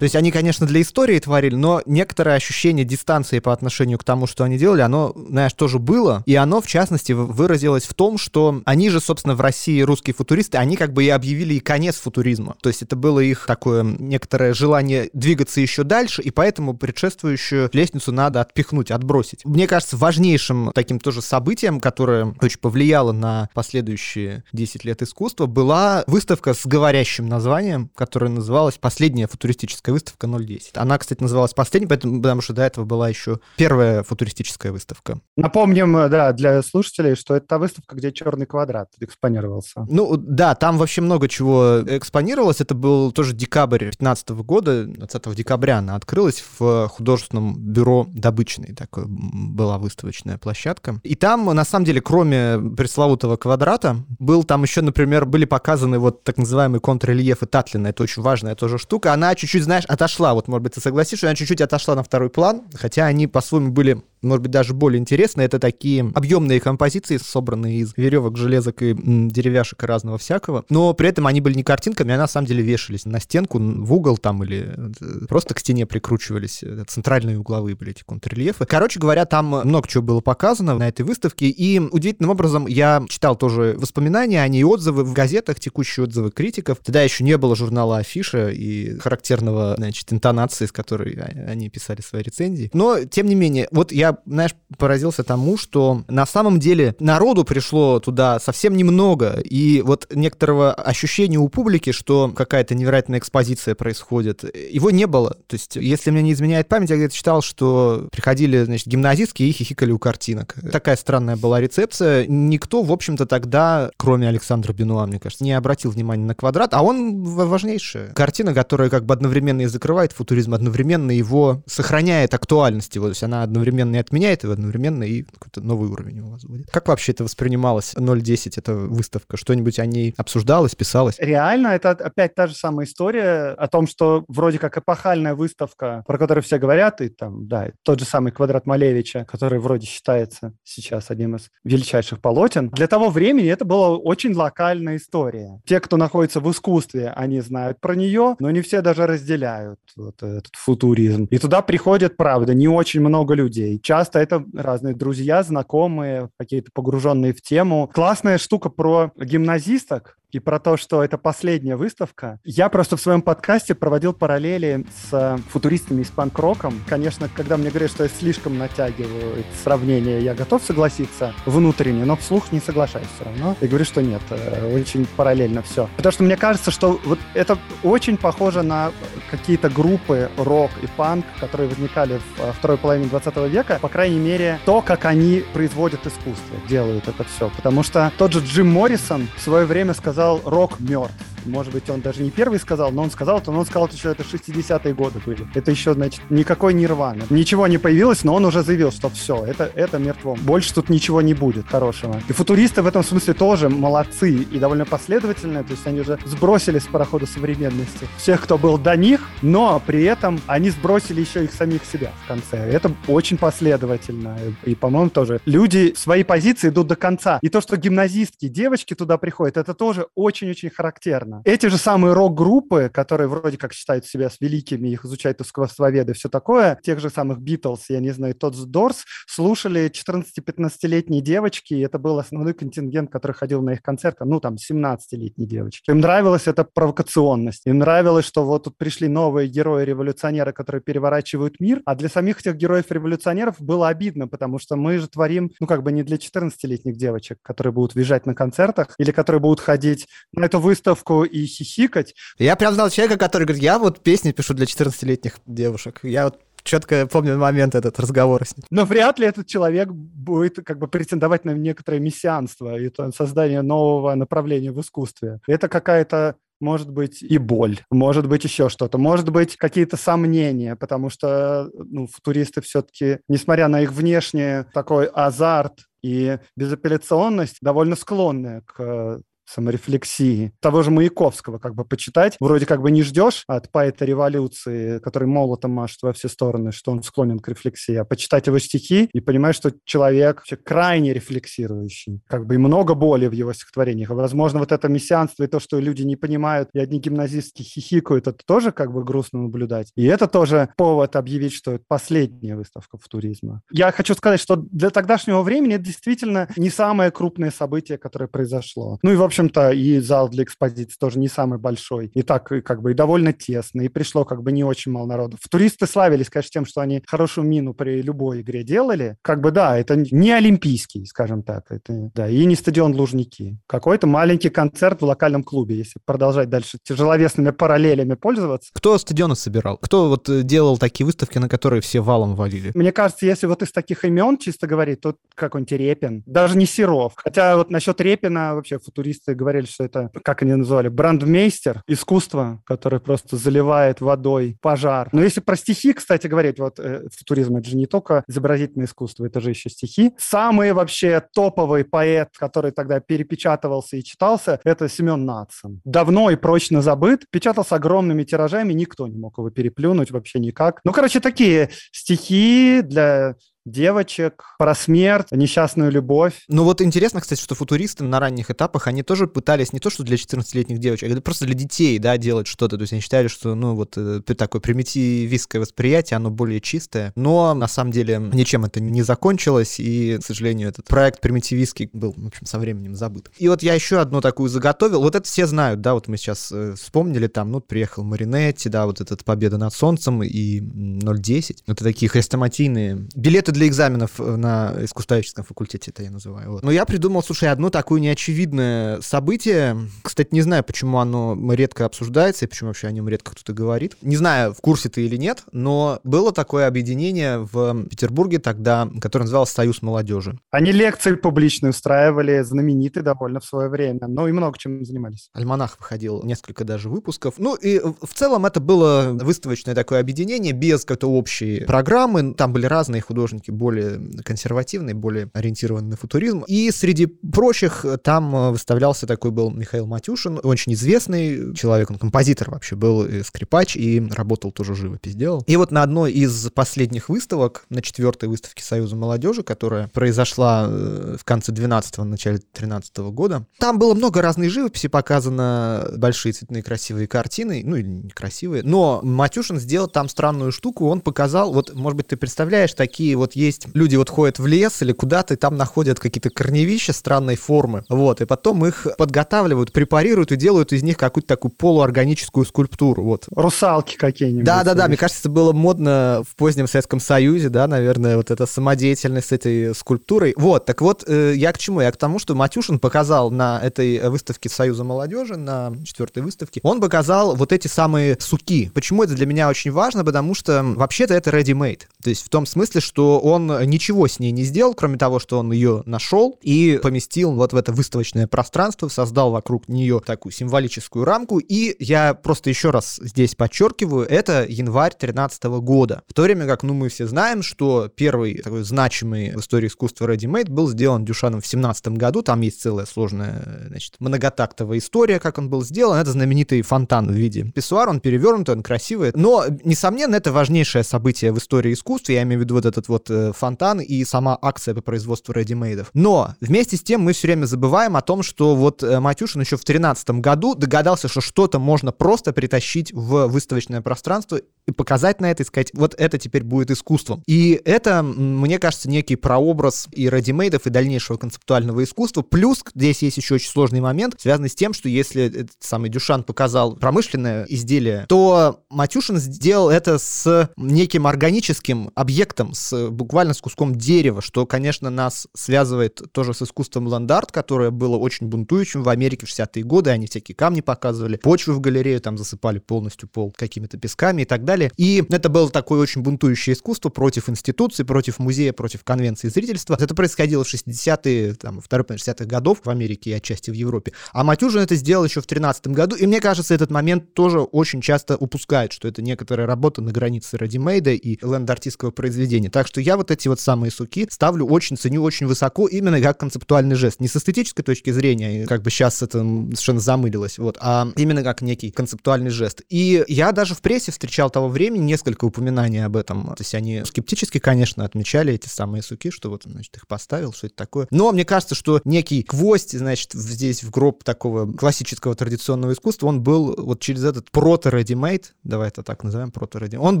То 0.02 0.04
есть 0.04 0.16
они, 0.16 0.32
конечно, 0.32 0.66
для 0.66 0.82
истории 0.82 1.20
творили, 1.20 1.54
но 1.54 1.80
некоторое 1.86 2.34
ощущение 2.34 2.84
дистанции 2.84 3.38
по 3.38 3.52
отношению 3.52 4.00
к 4.00 4.04
тому, 4.04 4.26
что 4.26 4.42
они 4.42 4.58
делали, 4.58 4.80
оно, 4.80 5.12
знаешь, 5.14 5.52
тоже 5.52 5.78
было. 5.78 6.24
И 6.26 6.34
оно, 6.34 6.60
в 6.60 6.66
частности, 6.66 7.12
выразилось 7.12 7.84
в 7.84 7.94
том, 7.94 8.18
что 8.18 8.62
они 8.64 8.90
же, 8.90 8.98
собственно, 8.98 9.36
в 9.36 9.40
России 9.40 9.80
русские 9.80 10.14
футуристы, 10.14 10.58
они 10.58 10.74
как 10.74 10.92
бы 10.92 11.04
и 11.04 11.08
объявили 11.08 11.54
и 11.54 11.60
конец 11.60 12.00
футуризма. 12.00 12.56
То 12.60 12.68
есть 12.68 12.82
это 12.82 12.96
было 12.96 13.20
их 13.20 13.44
такое 13.46 13.84
некоторое 13.84 14.54
желание 14.54 15.08
двигаться 15.12 15.60
еще 15.60 15.84
дальше, 15.84 16.20
и 16.20 16.32
поэтому 16.32 16.74
предшествующую 16.76 17.70
лестницу 17.72 18.10
надо 18.10 18.40
отпихнуть, 18.40 18.90
отбросить. 18.90 19.44
Мне 19.44 19.68
кажется, 19.68 19.96
важнейшим 19.96 20.72
таким 20.74 20.98
тоже 20.98 21.22
событием, 21.22 21.78
которое 21.78 22.34
очень 22.42 22.58
повлияло 22.58 23.12
на 23.12 23.48
последующие 23.54 24.42
10 24.52 24.84
лет 24.84 25.00
искусства, 25.00 25.46
была 25.46 26.02
выставка 26.08 26.54
с 26.54 26.66
говорящим 26.66 27.28
названием, 27.28 27.88
которая 27.94 28.30
называлась 28.30 28.78
«Последняя 28.78 29.28
футуристическая 29.28 29.91
выставка 29.92 30.26
010. 30.26 30.72
Она, 30.74 30.98
кстати, 30.98 31.22
называлась 31.22 31.54
последней, 31.54 31.88
поэтому, 31.88 32.20
потому 32.20 32.40
что 32.40 32.52
до 32.52 32.62
этого 32.62 32.84
была 32.84 33.08
еще 33.08 33.40
первая 33.56 34.02
футуристическая 34.02 34.72
выставка. 34.72 35.20
Напомним, 35.36 35.96
э, 35.96 36.08
да, 36.08 36.32
для 36.32 36.62
слушателей, 36.62 37.14
что 37.14 37.36
это 37.36 37.46
та 37.46 37.58
выставка, 37.58 37.96
где 37.96 38.12
черный 38.12 38.46
квадрат 38.46 38.88
экспонировался. 39.00 39.86
Ну, 39.88 40.16
да, 40.16 40.54
там 40.54 40.78
вообще 40.78 41.00
много 41.00 41.28
чего 41.28 41.82
экспонировалось. 41.86 42.60
Это 42.60 42.74
был 42.74 43.12
тоже 43.12 43.34
декабрь 43.34 43.80
2015 43.80 44.28
года, 44.30 44.84
20 44.84 45.34
декабря 45.34 45.78
она 45.78 45.96
открылась 45.96 46.42
в 46.58 46.88
художественном 46.88 47.56
бюро 47.58 48.06
Добычный. 48.12 48.74
Такая 48.74 49.06
была 49.08 49.78
выставочная 49.78 50.38
площадка. 50.38 51.00
И 51.02 51.14
там, 51.14 51.44
на 51.46 51.64
самом 51.64 51.84
деле, 51.84 52.00
кроме 52.00 52.58
пресловутого 52.76 53.36
квадрата, 53.36 53.96
был 54.18 54.44
там 54.44 54.62
еще, 54.62 54.80
например, 54.80 55.26
были 55.26 55.44
показаны 55.44 55.98
вот 55.98 56.24
так 56.24 56.36
называемые 56.38 56.80
контррельефы 56.80 57.46
Татлина. 57.46 57.88
Это 57.88 58.02
очень 58.02 58.22
важная 58.22 58.54
тоже 58.54 58.78
штука. 58.78 59.12
Она 59.12 59.34
чуть-чуть, 59.34 59.64
знаешь, 59.64 59.81
знаешь, 59.82 59.86
отошла, 59.88 60.34
вот, 60.34 60.48
может 60.48 60.62
быть, 60.62 60.74
ты 60.74 60.80
согласишься, 60.80 61.26
она 61.26 61.34
чуть-чуть 61.34 61.60
отошла 61.60 61.94
на 61.94 62.02
второй 62.02 62.30
план, 62.30 62.62
хотя 62.74 63.06
они 63.06 63.26
по-своему 63.26 63.70
были 63.70 64.02
может 64.22 64.42
быть, 64.42 64.50
даже 64.50 64.74
более 64.74 65.00
интересно, 65.00 65.42
это 65.42 65.58
такие 65.58 66.10
объемные 66.14 66.60
композиции, 66.60 67.16
собранные 67.16 67.78
из 67.78 67.92
веревок, 67.96 68.36
железок 68.36 68.82
и 68.82 68.90
м, 68.90 69.28
деревяшек 69.30 69.82
и 69.82 69.86
разного 69.86 70.18
всякого. 70.18 70.64
Но 70.68 70.94
при 70.94 71.08
этом 71.08 71.26
они 71.26 71.40
были 71.40 71.54
не 71.54 71.64
картинками, 71.64 72.14
а 72.14 72.18
на 72.18 72.28
самом 72.28 72.46
деле 72.46 72.62
вешались 72.62 73.04
на 73.04 73.20
стенку, 73.20 73.58
в 73.58 73.92
угол 73.92 74.18
там 74.18 74.42
или 74.44 74.74
э, 74.76 75.26
просто 75.26 75.54
к 75.54 75.58
стене 75.58 75.86
прикручивались. 75.86 76.64
Центральные 76.86 77.38
угловые 77.38 77.76
были 77.76 77.90
эти 77.92 78.02
контррельефы. 78.04 78.64
Короче 78.66 79.00
говоря, 79.00 79.24
там 79.24 79.46
много 79.46 79.88
чего 79.88 80.02
было 80.02 80.20
показано 80.20 80.78
на 80.78 80.88
этой 80.88 81.02
выставке. 81.02 81.46
И 81.48 81.78
удивительным 81.78 82.30
образом 82.30 82.66
я 82.66 83.04
читал 83.08 83.36
тоже 83.36 83.74
воспоминания, 83.78 84.42
они 84.42 84.60
и 84.60 84.64
отзывы 84.64 85.04
в 85.04 85.12
газетах, 85.12 85.58
текущие 85.60 86.04
отзывы 86.04 86.30
критиков. 86.30 86.78
Тогда 86.78 87.02
еще 87.02 87.24
не 87.24 87.36
было 87.36 87.56
журнала 87.56 87.98
Афиша 87.98 88.50
и 88.50 88.98
характерного, 88.98 89.74
значит, 89.76 90.12
интонации, 90.12 90.66
с 90.66 90.72
которой 90.72 91.14
они 91.14 91.68
писали 91.68 92.00
свои 92.00 92.22
рецензии. 92.22 92.70
Но, 92.72 93.04
тем 93.04 93.26
не 93.26 93.34
менее, 93.34 93.68
вот 93.70 93.92
я 93.92 94.11
знаешь, 94.26 94.54
поразился 94.78 95.24
тому, 95.24 95.56
что 95.56 96.04
на 96.08 96.26
самом 96.26 96.58
деле 96.58 96.94
народу 96.98 97.44
пришло 97.44 98.00
туда 98.00 98.40
совсем 98.40 98.76
немного, 98.76 99.40
и 99.40 99.82
вот 99.82 100.06
некоторого 100.14 100.72
ощущения 100.72 101.38
у 101.38 101.48
публики, 101.48 101.92
что 101.92 102.32
какая-то 102.34 102.74
невероятная 102.74 103.18
экспозиция 103.18 103.74
происходит, 103.74 104.44
его 104.70 104.90
не 104.90 105.06
было. 105.06 105.36
То 105.46 105.54
есть, 105.54 105.76
если 105.76 106.10
мне 106.10 106.22
не 106.22 106.32
изменяет 106.32 106.68
память, 106.68 106.90
я 106.90 106.96
где-то 106.96 107.14
читал, 107.14 107.42
что 107.42 108.08
приходили, 108.10 108.64
значит, 108.64 108.86
гимназистки 108.86 109.42
и 109.42 109.52
хихикали 109.52 109.92
у 109.92 109.98
картинок. 109.98 110.54
Такая 110.70 110.96
странная 110.96 111.36
была 111.36 111.60
рецепция. 111.60 112.26
Никто, 112.26 112.82
в 112.82 112.92
общем-то, 112.92 113.26
тогда, 113.26 113.90
кроме 113.96 114.28
Александра 114.28 114.72
Бенуа, 114.72 115.06
мне 115.06 115.18
кажется, 115.18 115.44
не 115.44 115.52
обратил 115.52 115.90
внимания 115.90 116.24
на 116.24 116.34
квадрат, 116.34 116.74
а 116.74 116.82
он 116.82 117.22
важнейшая. 117.22 118.12
Картина, 118.14 118.54
которая 118.54 118.90
как 118.90 119.04
бы 119.04 119.14
одновременно 119.14 119.62
и 119.62 119.66
закрывает 119.66 120.12
футуризм, 120.12 120.54
одновременно 120.54 121.10
его 121.10 121.62
сохраняет 121.66 122.34
актуальность 122.34 122.94
его, 122.94 123.06
то 123.06 123.10
есть 123.10 123.22
она 123.22 123.42
одновременно 123.42 123.96
отменяет 124.02 124.42
его 124.42 124.52
одновременно, 124.52 125.04
и 125.04 125.22
какой-то 125.22 125.60
новый 125.60 125.90
уровень 125.90 126.20
у 126.20 126.30
вас 126.30 126.44
будет. 126.44 126.70
Как 126.70 126.88
вообще 126.88 127.12
это 127.12 127.24
воспринималось 127.24 127.94
0.10, 127.94 128.52
эта 128.56 128.74
выставка? 128.74 129.36
Что-нибудь 129.36 129.78
о 129.78 129.86
ней 129.86 130.14
обсуждалось, 130.16 130.74
писалось? 130.74 131.16
Реально, 131.18 131.68
это 131.68 131.90
опять 131.90 132.34
та 132.34 132.46
же 132.46 132.54
самая 132.54 132.86
история 132.86 133.54
о 133.56 133.68
том, 133.68 133.86
что 133.86 134.24
вроде 134.28 134.58
как 134.58 134.76
эпохальная 134.78 135.34
выставка, 135.34 136.04
про 136.06 136.18
которую 136.18 136.42
все 136.42 136.58
говорят, 136.58 137.00
и 137.00 137.08
там, 137.08 137.46
да, 137.48 137.70
тот 137.82 138.00
же 138.00 138.04
самый 138.04 138.32
квадрат 138.32 138.66
Малевича, 138.66 139.24
который 139.28 139.58
вроде 139.58 139.86
считается 139.86 140.52
сейчас 140.64 141.10
одним 141.10 141.36
из 141.36 141.50
величайших 141.64 142.20
полотен. 142.20 142.68
Для 142.70 142.86
того 142.86 143.10
времени 143.10 143.48
это 143.48 143.64
была 143.64 143.96
очень 143.96 144.34
локальная 144.34 144.96
история. 144.96 145.60
Те, 145.66 145.80
кто 145.80 145.96
находится 145.96 146.40
в 146.40 146.50
искусстве, 146.50 147.12
они 147.14 147.40
знают 147.40 147.80
про 147.80 147.94
нее, 147.94 148.36
но 148.38 148.50
не 148.50 148.60
все 148.62 148.82
даже 148.82 149.06
разделяют 149.06 149.78
вот 149.96 150.22
этот 150.22 150.48
футуризм. 150.54 151.24
И 151.30 151.38
туда 151.38 151.62
приходят, 151.62 152.16
правда, 152.16 152.54
не 152.54 152.68
очень 152.68 153.00
много 153.00 153.34
людей. 153.34 153.78
Часто 153.92 154.20
это 154.20 154.42
разные 154.54 154.94
друзья, 154.94 155.42
знакомые, 155.42 156.30
какие-то 156.38 156.70
погруженные 156.72 157.34
в 157.34 157.42
тему. 157.42 157.90
Классная 157.92 158.38
штука 158.38 158.70
про 158.70 159.12
гимназисток, 159.18 160.16
и 160.32 160.40
про 160.40 160.58
то, 160.58 160.76
что 160.76 161.04
это 161.04 161.18
последняя 161.18 161.76
выставка. 161.76 162.40
Я 162.44 162.68
просто 162.70 162.96
в 162.96 163.00
своем 163.00 163.20
подкасте 163.20 163.74
проводил 163.74 164.14
параллели 164.14 164.86
с 164.90 165.12
э, 165.12 165.38
футуристами 165.50 166.00
и 166.00 166.04
с 166.04 166.10
панк-роком. 166.10 166.82
Конечно, 166.88 167.28
когда 167.34 167.58
мне 167.58 167.68
говорят, 167.68 167.90
что 167.90 168.04
я 168.04 168.08
слишком 168.08 168.56
натягиваю 168.56 169.40
это 169.40 169.62
сравнение, 169.62 170.22
я 170.22 170.34
готов 170.34 170.62
согласиться 170.62 171.34
внутренне, 171.44 172.06
но 172.06 172.16
вслух 172.16 172.50
не 172.50 172.60
соглашаюсь 172.60 173.06
все 173.14 173.24
равно. 173.24 173.56
И 173.60 173.66
говорю, 173.66 173.84
что 173.84 174.00
нет, 174.00 174.22
э, 174.30 174.74
очень 174.74 175.06
параллельно 175.16 175.62
все. 175.62 175.88
Потому 175.96 176.12
что 176.12 176.22
мне 176.22 176.36
кажется, 176.36 176.70
что 176.70 176.98
вот 177.04 177.18
это 177.34 177.58
очень 177.82 178.16
похоже 178.16 178.62
на 178.62 178.90
какие-то 179.30 179.68
группы 179.68 180.30
рок 180.38 180.70
и 180.82 180.86
панк, 180.96 181.26
которые 181.40 181.68
возникали 181.68 182.18
в 182.18 182.40
э, 182.40 182.52
второй 182.52 182.78
половине 182.78 183.08
20 183.08 183.36
века. 183.50 183.78
По 183.82 183.88
крайней 183.88 184.18
мере, 184.18 184.58
то, 184.64 184.80
как 184.80 185.04
они 185.04 185.44
производят 185.52 186.06
искусство, 186.06 186.56
делают 186.68 187.06
это 187.06 187.24
все. 187.24 187.50
Потому 187.54 187.82
что 187.82 188.10
тот 188.16 188.32
же 188.32 188.40
Джим 188.40 188.68
Моррисон 188.68 189.28
в 189.36 189.42
свое 189.42 189.66
время 189.66 189.92
сказал, 189.92 190.21
сказал 190.22 190.40
«рок 190.44 190.78
мертв». 190.78 191.31
Может 191.46 191.72
быть, 191.72 191.88
он 191.90 192.00
даже 192.00 192.22
не 192.22 192.30
первый 192.30 192.58
сказал, 192.58 192.92
но 192.92 193.02
он 193.02 193.10
сказал 193.10 193.38
это, 193.38 193.50
но 193.50 193.60
он 193.60 193.66
сказал, 193.66 193.88
что 193.90 194.10
это 194.10 194.22
60-е 194.22 194.94
годы 194.94 195.20
были. 195.24 195.46
Это 195.54 195.70
еще, 195.70 195.94
значит, 195.94 196.20
никакой 196.30 196.74
нирваны. 196.74 197.22
Ничего 197.30 197.66
не 197.66 197.78
появилось, 197.78 198.24
но 198.24 198.34
он 198.34 198.44
уже 198.44 198.62
заявил, 198.62 198.92
что 198.92 199.08
все, 199.08 199.44
это, 199.44 199.70
это 199.74 199.98
мертво. 199.98 200.36
Больше 200.42 200.74
тут 200.74 200.88
ничего 200.88 201.22
не 201.22 201.34
будет 201.34 201.66
хорошего. 201.68 202.20
И 202.28 202.32
футуристы 202.32 202.82
в 202.82 202.86
этом 202.86 203.02
смысле 203.02 203.34
тоже 203.34 203.68
молодцы 203.68 204.30
и 204.30 204.58
довольно 204.58 204.84
последовательные, 204.84 205.64
то 205.64 205.72
есть 205.72 205.86
они 205.86 206.00
уже 206.00 206.18
сбросили 206.24 206.78
с 206.78 206.86
парохода 206.86 207.26
современности 207.26 208.08
всех, 208.16 208.42
кто 208.42 208.58
был 208.58 208.78
до 208.78 208.96
них, 208.96 209.20
но 209.42 209.82
при 209.84 210.04
этом 210.04 210.40
они 210.46 210.70
сбросили 210.70 211.20
еще 211.20 211.44
их 211.44 211.52
самих 211.52 211.84
себя 211.84 212.12
в 212.24 212.28
конце. 212.28 212.56
Это 212.56 212.92
очень 213.08 213.38
последовательно. 213.38 214.38
И, 214.64 214.74
по-моему, 214.74 215.10
тоже 215.10 215.40
люди 215.46 215.94
свои 215.96 216.22
позиции 216.22 216.68
идут 216.68 216.86
до 216.86 216.96
конца. 216.96 217.38
И 217.42 217.48
то, 217.48 217.60
что 217.60 217.76
гимназистки, 217.76 218.48
девочки 218.48 218.94
туда 218.94 219.18
приходят, 219.18 219.56
это 219.56 219.74
тоже 219.74 220.06
очень-очень 220.14 220.70
характерно. 220.70 221.31
Эти 221.44 221.66
же 221.66 221.78
самые 221.78 222.12
рок-группы, 222.12 222.90
которые 222.92 223.28
вроде 223.28 223.56
как 223.56 223.72
считают 223.72 224.04
себя 224.04 224.28
с 224.28 224.40
великими, 224.40 224.88
их 224.88 225.04
изучают 225.04 225.40
искусствоведы, 225.40 226.12
все 226.12 226.28
такое, 226.28 226.78
тех 226.82 227.00
же 227.00 227.10
самых 227.10 227.40
Битлз, 227.40 227.90
я 227.90 228.00
не 228.00 228.10
знаю, 228.10 228.34
тот 228.34 228.54
с 228.54 228.64
Дорс, 228.64 229.04
слушали 229.26 229.90
14-15-летние 229.90 231.20
девочки, 231.22 231.74
и 231.74 231.80
это 231.80 231.98
был 231.98 232.18
основной 232.18 232.54
контингент, 232.54 233.10
который 233.10 233.32
ходил 233.32 233.62
на 233.62 233.70
их 233.70 233.82
концерты, 233.82 234.24
ну, 234.24 234.40
там, 234.40 234.56
17-летние 234.56 235.48
девочки. 235.48 235.90
Им 235.90 236.00
нравилась 236.00 236.46
эта 236.46 236.64
провокационность, 236.64 237.62
им 237.66 237.78
нравилось, 237.78 238.26
что 238.26 238.44
вот 238.44 238.64
тут 238.64 238.76
пришли 238.76 239.08
новые 239.08 239.48
герои-революционеры, 239.48 240.52
которые 240.52 240.82
переворачивают 240.82 241.60
мир, 241.60 241.82
а 241.86 241.94
для 241.94 242.08
самих 242.08 242.40
этих 242.40 242.56
героев-революционеров 242.56 243.56
было 243.60 243.88
обидно, 243.88 244.28
потому 244.28 244.58
что 244.58 244.76
мы 244.76 244.98
же 244.98 245.08
творим, 245.08 245.50
ну, 245.60 245.66
как 245.66 245.82
бы 245.82 245.92
не 245.92 246.02
для 246.02 246.16
14-летних 246.16 246.96
девочек, 246.96 247.38
которые 247.42 247.72
будут 247.72 247.94
въезжать 247.94 248.26
на 248.26 248.34
концертах, 248.34 248.94
или 248.98 249.10
которые 249.10 249.40
будут 249.40 249.60
ходить 249.60 250.06
на 250.32 250.44
эту 250.44 250.60
выставку 250.60 251.21
и 251.24 251.46
хихикать. 251.46 252.14
Я 252.38 252.56
прям 252.56 252.74
знал 252.74 252.90
человека, 252.90 253.18
который 253.18 253.44
говорит, 253.44 253.62
я 253.62 253.78
вот 253.78 254.02
песни 254.02 254.32
пишу 254.32 254.54
для 254.54 254.66
14-летних 254.66 255.38
девушек. 255.46 256.00
Я 256.02 256.24
вот 256.24 256.40
четко 256.64 257.06
помню 257.06 257.38
момент 257.38 257.74
этот 257.74 257.98
разговора 257.98 258.44
с 258.44 258.56
ним. 258.56 258.64
Но 258.70 258.84
вряд 258.84 259.18
ли 259.18 259.26
этот 259.26 259.46
человек 259.46 259.88
будет 259.90 260.56
как 260.64 260.78
бы 260.78 260.88
претендовать 260.88 261.44
на 261.44 261.50
некоторое 261.50 262.00
мессианство 262.00 262.78
и 262.78 262.90
создание 263.14 263.62
нового 263.62 264.14
направления 264.14 264.72
в 264.72 264.80
искусстве. 264.80 265.40
Это 265.46 265.68
какая-то 265.68 266.36
может 266.60 266.90
быть 266.90 267.22
и 267.22 267.38
боль, 267.38 267.80
может 267.90 268.28
быть 268.28 268.44
еще 268.44 268.68
что-то, 268.68 268.96
может 268.96 269.30
быть 269.30 269.56
какие-то 269.56 269.96
сомнения, 269.96 270.76
потому 270.76 271.10
что 271.10 271.68
ну, 271.74 272.06
футуристы 272.06 272.60
все-таки, 272.60 273.18
несмотря 273.28 273.66
на 273.66 273.82
их 273.82 273.92
внешний 273.92 274.64
такой 274.72 275.06
азарт 275.06 275.80
и 276.04 276.38
безапелляционность, 276.56 277.56
довольно 277.60 277.96
склонны 277.96 278.62
к 278.64 279.20
саморефлексии. 279.44 280.52
Того 280.60 280.82
же 280.82 280.90
Маяковского 280.90 281.58
как 281.58 281.74
бы 281.74 281.84
почитать. 281.84 282.36
Вроде 282.40 282.66
как 282.66 282.80
бы 282.80 282.90
не 282.90 283.02
ждешь 283.02 283.44
от 283.46 283.70
поэта 283.70 284.04
революции, 284.04 284.98
который 284.98 285.28
молотом 285.28 285.72
машет 285.72 286.02
во 286.02 286.12
все 286.12 286.28
стороны, 286.28 286.72
что 286.72 286.92
он 286.92 287.02
склонен 287.02 287.38
к 287.38 287.48
рефлексии, 287.48 287.94
а 287.96 288.04
почитать 288.04 288.46
его 288.46 288.58
стихи 288.58 289.08
и 289.12 289.20
понимаешь, 289.20 289.56
что 289.56 289.72
человек 289.84 290.38
вообще 290.38 290.56
крайне 290.56 291.12
рефлексирующий. 291.12 292.20
Как 292.26 292.46
бы 292.46 292.54
и 292.54 292.58
много 292.58 292.94
боли 292.94 293.26
в 293.26 293.32
его 293.32 293.52
стихотворениях. 293.52 294.10
И, 294.10 294.14
возможно, 294.14 294.60
вот 294.60 294.72
это 294.72 294.88
мессианство 294.88 295.44
и 295.44 295.46
то, 295.46 295.60
что 295.60 295.78
люди 295.78 296.02
не 296.02 296.16
понимают, 296.16 296.68
и 296.72 296.78
одни 296.78 296.98
гимназистки 296.98 297.62
хихикают, 297.62 298.26
это 298.26 298.44
тоже 298.44 298.72
как 298.72 298.92
бы 298.92 299.04
грустно 299.04 299.42
наблюдать. 299.42 299.92
И 299.96 300.04
это 300.04 300.26
тоже 300.26 300.70
повод 300.76 301.16
объявить, 301.16 301.52
что 301.52 301.72
это 301.72 301.84
последняя 301.86 302.56
выставка 302.56 302.98
футуризма. 302.98 303.62
Я 303.70 303.92
хочу 303.92 304.14
сказать, 304.14 304.40
что 304.40 304.56
для 304.56 304.90
тогдашнего 304.90 305.42
времени 305.42 305.74
это 305.74 305.84
действительно 305.84 306.48
не 306.56 306.70
самое 306.70 307.10
крупное 307.10 307.50
событие, 307.50 307.98
которое 307.98 308.28
произошло. 308.28 308.98
Ну 309.02 309.12
и, 309.12 309.16
в 309.16 309.22
общем, 309.22 309.31
общем-то, 309.32 309.70
и 309.70 309.98
зал 310.00 310.28
для 310.28 310.44
экспозиции 310.44 310.96
тоже 310.98 311.18
не 311.18 311.28
самый 311.28 311.58
большой. 311.58 312.08
И 312.08 312.22
так, 312.22 312.52
как 312.64 312.82
бы, 312.82 312.90
и 312.90 312.94
довольно 312.94 313.32
тесно, 313.32 313.80
и 313.80 313.88
пришло, 313.88 314.24
как 314.24 314.42
бы, 314.42 314.52
не 314.52 314.62
очень 314.62 314.92
мало 314.92 315.06
народу. 315.06 315.38
Туристы 315.50 315.86
славились, 315.86 316.28
конечно, 316.28 316.50
тем, 316.52 316.66
что 316.66 316.82
они 316.82 317.02
хорошую 317.06 317.46
мину 317.46 317.72
при 317.72 318.02
любой 318.02 318.42
игре 318.42 318.62
делали. 318.62 319.16
Как 319.22 319.40
бы, 319.40 319.50
да, 319.50 319.78
это 319.78 319.96
не 319.96 320.32
олимпийский, 320.32 321.06
скажем 321.06 321.42
так, 321.42 321.64
это, 321.70 322.10
да, 322.14 322.28
и 322.28 322.44
не 322.44 322.54
стадион 322.54 322.94
Лужники. 322.94 323.58
Какой-то 323.66 324.06
маленький 324.06 324.50
концерт 324.50 325.00
в 325.00 325.04
локальном 325.06 325.42
клубе, 325.42 325.76
если 325.76 325.98
продолжать 326.04 326.50
дальше 326.50 326.78
тяжеловесными 326.82 327.50
параллелями 327.50 328.14
пользоваться. 328.14 328.70
Кто 328.74 328.98
стадионы 328.98 329.34
собирал? 329.34 329.78
Кто 329.78 330.08
вот 330.10 330.28
э, 330.28 330.42
делал 330.42 330.76
такие 330.76 331.06
выставки, 331.06 331.38
на 331.38 331.48
которые 331.48 331.80
все 331.80 332.00
валом 332.00 332.34
валили? 332.34 332.72
Мне 332.74 332.92
кажется, 332.92 333.24
если 333.24 333.46
вот 333.46 333.62
из 333.62 333.72
таких 333.72 334.04
имен 334.04 334.36
чисто 334.36 334.66
говорить, 334.66 335.00
то 335.00 335.16
какой-нибудь 335.34 335.72
Репин, 335.72 336.22
даже 336.26 336.58
не 336.58 336.66
Серов. 336.66 337.14
Хотя 337.16 337.56
вот 337.56 337.70
насчет 337.70 337.98
Репина 338.00 338.54
вообще 338.54 338.78
футурист 338.78 339.21
футуристы 339.22 339.34
говорили, 339.34 339.66
что 339.66 339.84
это, 339.84 340.10
как 340.24 340.42
они 340.42 340.54
называли, 340.54 340.88
брандмейстер, 340.88 341.82
искусство, 341.86 342.62
которое 342.66 343.00
просто 343.00 343.36
заливает 343.36 344.00
водой 344.00 344.56
пожар. 344.60 345.08
Но 345.12 345.22
если 345.22 345.40
про 345.40 345.56
стихи, 345.56 345.92
кстати, 345.92 346.26
говорить, 346.26 346.58
вот 346.58 346.78
э, 346.78 347.08
футуризм 347.16 347.56
это 347.56 347.68
же 347.68 347.76
не 347.76 347.86
только 347.86 348.24
изобразительное 348.28 348.86
искусство, 348.86 349.26
это 349.26 349.40
же 349.40 349.50
еще 349.50 349.70
стихи. 349.70 350.12
Самый 350.18 350.72
вообще 350.72 351.22
топовый 351.32 351.84
поэт, 351.84 352.30
который 352.38 352.72
тогда 352.72 353.00
перепечатывался 353.00 353.96
и 353.96 354.04
читался, 354.04 354.60
это 354.64 354.88
Семен 354.88 355.24
Нацин. 355.24 355.80
Давно 355.84 356.30
и 356.30 356.36
прочно 356.36 356.82
забыт, 356.82 357.24
печатался 357.30 357.76
огромными 357.76 358.24
тиражами, 358.24 358.72
никто 358.72 359.06
не 359.06 359.18
мог 359.18 359.38
его 359.38 359.50
переплюнуть 359.50 360.10
вообще 360.10 360.38
никак. 360.38 360.80
Ну, 360.84 360.92
короче, 360.92 361.20
такие 361.20 361.70
стихи 361.92 362.82
для 362.82 363.36
девочек, 363.64 364.44
про 364.58 364.74
смерть, 364.74 365.28
несчастную 365.30 365.90
любовь. 365.90 366.34
Ну 366.48 366.64
вот 366.64 366.80
интересно, 366.80 367.20
кстати, 367.20 367.40
что 367.40 367.54
футуристы 367.54 368.04
на 368.04 368.20
ранних 368.20 368.50
этапах, 368.50 368.86
они 368.86 369.02
тоже 369.02 369.26
пытались 369.26 369.72
не 369.72 369.78
то, 369.78 369.90
что 369.90 370.02
для 370.02 370.16
14-летних 370.16 370.78
девочек, 370.78 371.16
а 371.16 371.20
просто 371.20 371.46
для 371.46 371.54
детей, 371.54 371.98
да, 371.98 372.16
делать 372.16 372.46
что-то. 372.46 372.76
То 372.76 372.82
есть 372.82 372.92
они 372.92 373.02
считали, 373.02 373.28
что, 373.28 373.54
ну, 373.54 373.74
вот 373.74 373.94
э, 373.96 374.20
такое 374.20 374.60
примитивистское 374.60 375.60
восприятие, 375.60 376.16
оно 376.16 376.30
более 376.30 376.60
чистое. 376.60 377.12
Но 377.14 377.54
на 377.54 377.68
самом 377.68 377.92
деле 377.92 378.18
ничем 378.32 378.64
это 378.64 378.80
не 378.80 379.02
закончилось, 379.02 379.78
и, 379.78 380.18
к 380.18 380.24
сожалению, 380.24 380.68
этот 380.68 380.86
проект 380.86 381.20
примитивистский 381.20 381.90
был, 381.92 382.14
в 382.16 382.26
общем, 382.26 382.46
со 382.46 382.58
временем 382.58 382.94
забыт. 382.94 383.30
И 383.38 383.48
вот 383.48 383.62
я 383.62 383.74
еще 383.74 384.00
одну 384.00 384.20
такую 384.20 384.48
заготовил. 384.48 385.00
Вот 385.00 385.14
это 385.14 385.24
все 385.26 385.46
знают, 385.46 385.80
да, 385.80 385.94
вот 385.94 386.08
мы 386.08 386.16
сейчас 386.16 386.50
э, 386.52 386.74
вспомнили, 386.74 387.28
там, 387.28 387.52
ну, 387.52 387.60
приехал 387.60 388.02
Маринетти, 388.02 388.68
да, 388.68 388.86
вот 388.86 389.00
этот 389.00 389.24
«Победа 389.24 389.58
над 389.58 389.72
солнцем» 389.72 390.22
и 390.22 390.60
0.10. 390.60 391.58
Это 391.66 391.84
такие 391.84 392.08
хрестоматийные 392.08 393.06
билеты 393.14 393.51
для 393.52 393.66
экзаменов 393.66 394.18
э, 394.18 394.36
на 394.36 394.74
искусствоведческом 394.80 395.44
факультете, 395.44 395.90
это 395.90 396.02
я 396.02 396.10
называю. 396.10 396.52
Вот. 396.52 396.62
Но 396.62 396.70
я 396.70 396.84
придумал, 396.84 397.22
слушай, 397.22 397.48
одно 397.50 397.70
такое 397.70 398.00
неочевидное 398.00 399.00
событие. 399.00 399.76
Кстати, 400.02 400.28
не 400.32 400.42
знаю, 400.42 400.64
почему 400.64 400.98
оно 400.98 401.36
редко 401.54 401.84
обсуждается 401.84 402.44
и 402.44 402.48
почему 402.48 402.68
вообще 402.68 402.88
о 402.88 402.92
нем 402.92 403.08
редко 403.08 403.32
кто-то 403.32 403.52
говорит. 403.52 403.96
Не 404.02 404.16
знаю, 404.16 404.54
в 404.54 404.60
курсе 404.60 404.88
ты 404.88 405.04
или 405.04 405.16
нет, 405.16 405.44
но 405.52 406.00
было 406.04 406.32
такое 406.32 406.66
объединение 406.66 407.38
в 407.38 407.86
Петербурге 407.88 408.38
тогда, 408.38 408.88
которое 409.00 409.24
называлось 409.24 409.50
«Союз 409.50 409.82
молодежи». 409.82 410.38
Они 410.50 410.72
лекции 410.72 411.14
публичные 411.14 411.70
устраивали, 411.70 412.42
знаменитые 412.42 413.02
довольно 413.02 413.40
в 413.40 413.44
свое 413.44 413.68
время, 413.68 414.00
но 414.08 414.28
и 414.28 414.32
много 414.32 414.58
чем 414.58 414.84
занимались. 414.84 415.28
Альманах 415.34 415.76
выходил 415.78 416.22
несколько 416.22 416.64
даже 416.64 416.88
выпусков. 416.88 417.34
Ну 417.38 417.54
и 417.54 417.78
в 417.78 418.14
целом 418.14 418.46
это 418.46 418.60
было 418.60 419.10
выставочное 419.12 419.74
такое 419.74 420.00
объединение 420.00 420.52
без 420.52 420.84
какой-то 420.84 421.10
общей 421.10 421.64
программы. 421.64 422.34
Там 422.34 422.52
были 422.52 422.66
разные 422.66 423.02
художники 423.02 423.41
художники 423.42 423.50
более 423.50 424.22
консервативные, 424.22 424.94
более 424.94 425.30
ориентированные 425.32 425.90
на 425.90 425.96
футуризм. 425.96 426.44
И 426.46 426.70
среди 426.70 427.06
прочих 427.06 427.84
там 428.02 428.34
э, 428.34 428.50
выставлялся 428.50 429.06
такой 429.06 429.30
был 429.30 429.50
Михаил 429.50 429.86
Матюшин, 429.86 430.40
очень 430.42 430.74
известный 430.74 431.54
человек, 431.54 431.90
он 431.90 431.98
композитор 431.98 432.50
вообще 432.50 432.76
был, 432.76 433.04
и 433.04 433.22
скрипач, 433.22 433.76
и 433.76 434.00
работал 434.10 434.52
тоже 434.52 434.74
живопись 434.74 435.14
делал. 435.14 435.42
И 435.46 435.56
вот 435.56 435.70
на 435.70 435.82
одной 435.82 436.12
из 436.12 436.50
последних 436.50 437.08
выставок, 437.08 437.64
на 437.70 437.82
четвертой 437.82 438.28
выставке 438.28 438.62
Союза 438.62 438.96
молодежи, 438.96 439.42
которая 439.42 439.88
произошла 439.88 440.66
э, 440.68 441.16
в 441.18 441.24
конце 441.24 441.52
12-го, 441.52 442.04
начале 442.04 442.38
13 442.52 442.98
-го 442.98 443.10
года, 443.10 443.46
там 443.58 443.78
было 443.78 443.94
много 443.94 444.22
разной 444.22 444.48
живописи 444.48 444.88
показано, 444.88 445.90
большие 445.96 446.32
цветные 446.32 446.62
красивые 446.62 447.06
картины, 447.06 447.62
ну 447.64 447.76
или 447.76 447.88
некрасивые, 447.88 448.62
но 448.62 449.00
Матюшин 449.02 449.58
сделал 449.58 449.88
там 449.88 450.08
странную 450.08 450.52
штуку, 450.52 450.88
он 450.88 451.00
показал, 451.00 451.52
вот, 451.52 451.74
может 451.74 451.96
быть, 451.96 452.08
ты 452.08 452.16
представляешь, 452.16 452.74
такие 452.74 453.16
вот 453.16 453.31
есть, 453.36 453.66
люди 453.74 453.96
вот 453.96 454.10
ходят 454.10 454.38
в 454.38 454.46
лес 454.46 454.82
или 454.82 454.92
куда-то, 454.92 455.34
и 455.34 455.36
там 455.36 455.56
находят 455.56 455.98
какие-то 455.98 456.30
корневища 456.30 456.92
странной 456.92 457.36
формы, 457.36 457.84
вот, 457.88 458.20
и 458.20 458.24
потом 458.24 458.64
их 458.66 458.86
подготавливают, 458.98 459.72
препарируют 459.72 460.32
и 460.32 460.36
делают 460.36 460.72
из 460.72 460.82
них 460.82 460.96
какую-то 460.96 461.28
такую 461.28 461.52
полуорганическую 461.52 462.46
скульптуру, 462.46 463.02
вот. 463.02 463.26
Русалки 463.34 463.96
какие-нибудь. 463.96 464.44
Да-да-да, 464.44 464.88
мне 464.88 464.96
кажется, 464.96 465.22
это 465.22 465.30
было 465.30 465.52
модно 465.52 466.22
в 466.28 466.36
позднем 466.36 466.66
Советском 466.68 467.00
Союзе, 467.00 467.48
да, 467.48 467.66
наверное, 467.66 468.16
вот 468.16 468.30
эта 468.30 468.46
самодеятельность 468.46 469.28
с 469.28 469.32
этой 469.32 469.74
скульптурой. 469.74 470.34
Вот, 470.36 470.66
так 470.66 470.80
вот, 470.80 471.04
э, 471.06 471.34
я 471.36 471.52
к 471.52 471.58
чему? 471.58 471.80
Я 471.80 471.92
к 471.92 471.96
тому, 471.96 472.18
что 472.18 472.34
Матюшин 472.34 472.78
показал 472.78 473.30
на 473.30 473.60
этой 473.62 474.08
выставке 474.08 474.48
Союза 474.48 474.84
молодежи, 474.84 475.36
на 475.36 475.72
четвертой 475.84 476.22
выставке, 476.22 476.60
он 476.62 476.80
показал 476.80 477.36
вот 477.36 477.52
эти 477.52 477.68
самые 477.68 478.16
суки. 478.20 478.70
Почему 478.74 479.02
это 479.02 479.14
для 479.14 479.26
меня 479.26 479.48
очень 479.48 479.70
важно? 479.70 480.04
Потому 480.04 480.34
что 480.34 480.62
вообще-то 480.62 481.14
это 481.14 481.30
ready-made. 481.30 481.82
То 482.02 482.10
есть 482.10 482.24
в 482.24 482.28
том 482.28 482.46
смысле, 482.46 482.80
что 482.80 483.18
он 483.22 483.46
ничего 483.68 484.08
с 484.08 484.18
ней 484.18 484.32
не 484.32 484.44
сделал, 484.44 484.74
кроме 484.74 484.98
того, 484.98 485.18
что 485.18 485.38
он 485.38 485.52
ее 485.52 485.82
нашел 485.86 486.38
и 486.42 486.78
поместил 486.82 487.32
вот 487.32 487.52
в 487.52 487.56
это 487.56 487.72
выставочное 487.72 488.26
пространство, 488.26 488.88
создал 488.88 489.30
вокруг 489.30 489.68
нее 489.68 490.00
такую 490.04 490.32
символическую 490.32 491.04
рамку. 491.04 491.38
И 491.38 491.76
я 491.78 492.14
просто 492.14 492.50
еще 492.50 492.70
раз 492.70 492.98
здесь 493.02 493.34
подчеркиваю, 493.34 494.06
это 494.08 494.44
январь 494.48 494.92
2013 494.92 495.44
года. 495.60 496.02
В 496.08 496.14
то 496.14 496.22
время 496.22 496.46
как, 496.46 496.62
ну, 496.62 496.74
мы 496.74 496.88
все 496.88 497.06
знаем, 497.06 497.42
что 497.42 497.88
первый 497.94 498.38
такой 498.38 498.62
значимый 498.64 499.32
в 499.36 499.40
истории 499.40 499.68
искусства 499.68 500.06
ready-made 500.06 500.50
был 500.50 500.68
сделан 500.68 501.04
Дюшаном 501.04 501.40
в 501.40 501.46
17 501.46 501.88
году. 501.88 502.22
Там 502.22 502.40
есть 502.40 502.60
целая 502.60 502.86
сложная, 502.86 503.66
значит, 503.68 503.96
многотактовая 504.00 504.78
история, 504.78 505.18
как 505.18 505.38
он 505.38 505.48
был 505.48 505.62
сделан. 505.62 505.98
Это 505.98 506.12
знаменитый 506.12 506.62
фонтан 506.62 507.08
в 507.08 507.12
виде 507.12 507.44
писсуара, 507.44 507.90
он 507.90 508.00
перевернутый, 508.00 508.54
он 508.54 508.62
красивый. 508.62 509.12
Но, 509.14 509.44
несомненно, 509.64 510.16
это 510.16 510.32
важнейшее 510.32 510.84
событие 510.84 511.32
в 511.32 511.38
истории 511.38 511.72
искусства. 511.72 512.12
Я 512.12 512.22
имею 512.22 512.40
в 512.40 512.44
виду 512.44 512.54
вот 512.54 512.66
этот 512.66 512.88
вот 512.88 513.10
э, 513.12 513.32
фонтан 513.32 513.80
и 513.80 514.04
сама 514.04 514.38
акция 514.40 514.74
по 514.74 514.80
производству 514.80 515.32
ready-made. 515.32 515.86
Но 515.94 516.34
вместе 516.40 516.76
с 516.76 516.82
тем 516.82 517.02
мы 517.02 517.12
все 517.12 517.28
время 517.28 517.46
забываем 517.46 517.96
о 517.96 518.02
том, 518.02 518.22
что 518.22 518.54
вот 518.56 518.82
э, 518.82 519.00
Матюшин 519.00 519.40
еще 519.40 519.56
в 519.56 519.64
2013 519.64 520.10
году 520.20 520.54
догадался, 520.54 521.08
что 521.08 521.20
что-то 521.20 521.58
можно 521.58 521.92
просто 521.92 522.32
притащить 522.32 522.92
в 522.92 523.26
выставочное 523.26 523.80
пространство 523.80 524.40
и 524.66 524.72
показать 524.72 525.20
на 525.20 525.30
это 525.30 525.42
и 525.42 525.46
сказать, 525.46 525.70
вот 525.74 525.94
это 525.98 526.18
теперь 526.18 526.44
будет 526.44 526.70
искусством. 526.70 527.22
И 527.26 527.60
это, 527.64 528.02
мне 528.02 528.58
кажется, 528.58 528.88
некий 528.88 529.16
прообраз 529.16 529.88
и 529.92 530.08
редимейдов, 530.08 530.66
и 530.66 530.70
дальнейшего 530.70 531.16
концептуального 531.16 531.82
искусства. 531.82 532.22
Плюс 532.22 532.62
здесь 532.74 533.02
есть 533.02 533.16
еще 533.16 533.34
очень 533.34 533.50
сложный 533.50 533.80
момент, 533.80 534.14
связанный 534.18 534.48
с 534.48 534.54
тем, 534.54 534.72
что 534.72 534.88
если 534.88 535.24
этот 535.24 535.50
самый 535.60 535.90
Дюшан 535.90 536.22
показал 536.24 536.76
промышленное 536.76 537.44
изделие, 537.48 538.06
то 538.08 538.62
Матюшин 538.70 539.16
сделал 539.18 539.70
это 539.70 539.98
с 539.98 540.50
неким 540.56 541.06
органическим 541.06 541.90
объектом, 541.94 542.54
с 542.54 542.88
буквально 543.02 543.34
с 543.34 543.40
куском 543.40 543.74
дерева, 543.74 544.22
что, 544.22 544.46
конечно, 544.46 544.88
нас 544.88 545.26
связывает 545.34 546.00
тоже 546.12 546.34
с 546.34 546.42
искусством 546.42 546.86
land 546.86 547.09
art, 547.09 547.32
которое 547.32 547.72
было 547.72 547.96
очень 547.96 548.28
бунтующим 548.28 548.84
в 548.84 548.88
Америке 548.88 549.26
в 549.26 549.28
60-е 549.28 549.64
годы. 549.64 549.90
Они 549.90 550.06
всякие 550.06 550.36
камни 550.36 550.60
показывали, 550.60 551.16
почвы 551.16 551.54
в 551.54 551.60
галерею 551.60 552.00
там 552.00 552.16
засыпали 552.16 552.60
полностью 552.60 553.08
пол 553.08 553.34
какими-то 553.36 553.76
песками 553.76 554.22
и 554.22 554.24
так 554.24 554.44
далее. 554.44 554.70
И 554.76 555.04
это 555.10 555.28
было 555.28 555.50
такое 555.50 555.80
очень 555.80 556.02
бунтующее 556.02 556.54
искусство 556.54 556.90
против 556.90 557.28
институций, 557.28 557.84
против 557.84 558.20
музея, 558.20 558.52
против 558.52 558.84
конвенции 558.84 559.28
зрительства. 559.28 559.76
Это 559.80 559.96
происходило 559.96 560.44
в 560.44 560.54
60-е, 560.54 561.34
там, 561.34 561.60
второй 561.60 561.84
60-х 561.84 562.24
годов 562.26 562.60
в 562.62 562.70
Америке 562.70 563.10
и 563.10 563.14
отчасти 563.14 563.50
в 563.50 563.54
Европе. 563.54 563.92
А 564.12 564.22
Матюжин 564.22 564.60
это 564.60 564.76
сделал 564.76 565.04
еще 565.04 565.20
в 565.20 565.26
13 565.26 565.66
году, 565.68 565.96
и 565.96 566.06
мне 566.06 566.20
кажется, 566.20 566.54
этот 566.54 566.70
момент 566.70 567.14
тоже 567.14 567.40
очень 567.40 567.80
часто 567.80 568.16
упускает, 568.16 568.72
что 568.72 568.86
это 568.86 569.02
некоторая 569.02 569.48
работа 569.48 569.82
на 569.82 569.90
границе 569.90 570.36
редимейда 570.36 570.92
и 570.92 571.18
ленд-артистского 571.20 571.90
произведения. 571.90 572.50
Так 572.50 572.68
что 572.68 572.80
я 572.80 572.91
вот 572.96 573.10
эти 573.10 573.28
вот 573.28 573.40
самые 573.40 573.70
суки 573.70 574.06
ставлю 574.10 574.46
очень, 574.46 574.76
ценю 574.76 575.02
очень 575.02 575.26
высоко, 575.26 575.66
именно 575.66 576.00
как 576.00 576.18
концептуальный 576.18 576.76
жест. 576.76 577.00
Не 577.00 577.08
с 577.08 577.16
эстетической 577.16 577.62
точки 577.62 577.90
зрения, 577.90 578.46
как 578.46 578.62
бы 578.62 578.70
сейчас 578.70 579.02
это 579.02 579.18
совершенно 579.18 579.80
замылилось, 579.80 580.38
вот, 580.38 580.58
а 580.60 580.88
именно 580.96 581.22
как 581.22 581.42
некий 581.42 581.70
концептуальный 581.70 582.30
жест. 582.30 582.62
И 582.68 583.04
я 583.08 583.32
даже 583.32 583.54
в 583.54 583.60
прессе 583.60 583.92
встречал 583.92 584.30
того 584.30 584.48
времени 584.48 584.82
несколько 584.82 585.24
упоминаний 585.24 585.84
об 585.84 585.96
этом. 585.96 586.26
То 586.26 586.40
есть 586.40 586.54
они 586.54 586.82
скептически, 586.84 587.38
конечно, 587.38 587.84
отмечали 587.84 588.34
эти 588.34 588.48
самые 588.48 588.82
суки, 588.82 589.10
что 589.10 589.30
вот, 589.30 589.44
значит, 589.44 589.76
их 589.76 589.86
поставил, 589.86 590.32
что 590.32 590.46
это 590.46 590.56
такое. 590.56 590.86
Но 590.90 591.12
мне 591.12 591.24
кажется, 591.24 591.54
что 591.54 591.80
некий 591.84 592.24
гвоздь, 592.28 592.76
значит, 592.76 593.12
здесь 593.12 593.62
в 593.62 593.70
гроб 593.70 594.04
такого 594.04 594.50
классического 594.52 595.14
традиционного 595.14 595.72
искусства, 595.72 596.06
он 596.08 596.22
был 596.22 596.54
вот 596.56 596.80
через 596.80 597.04
этот 597.04 597.28
прото-ready-made, 597.30 598.26
давай 598.44 598.68
это 598.68 598.82
так 598.82 599.02
назовем, 599.04 599.30
прото-ready 599.30 599.76
он 599.76 600.00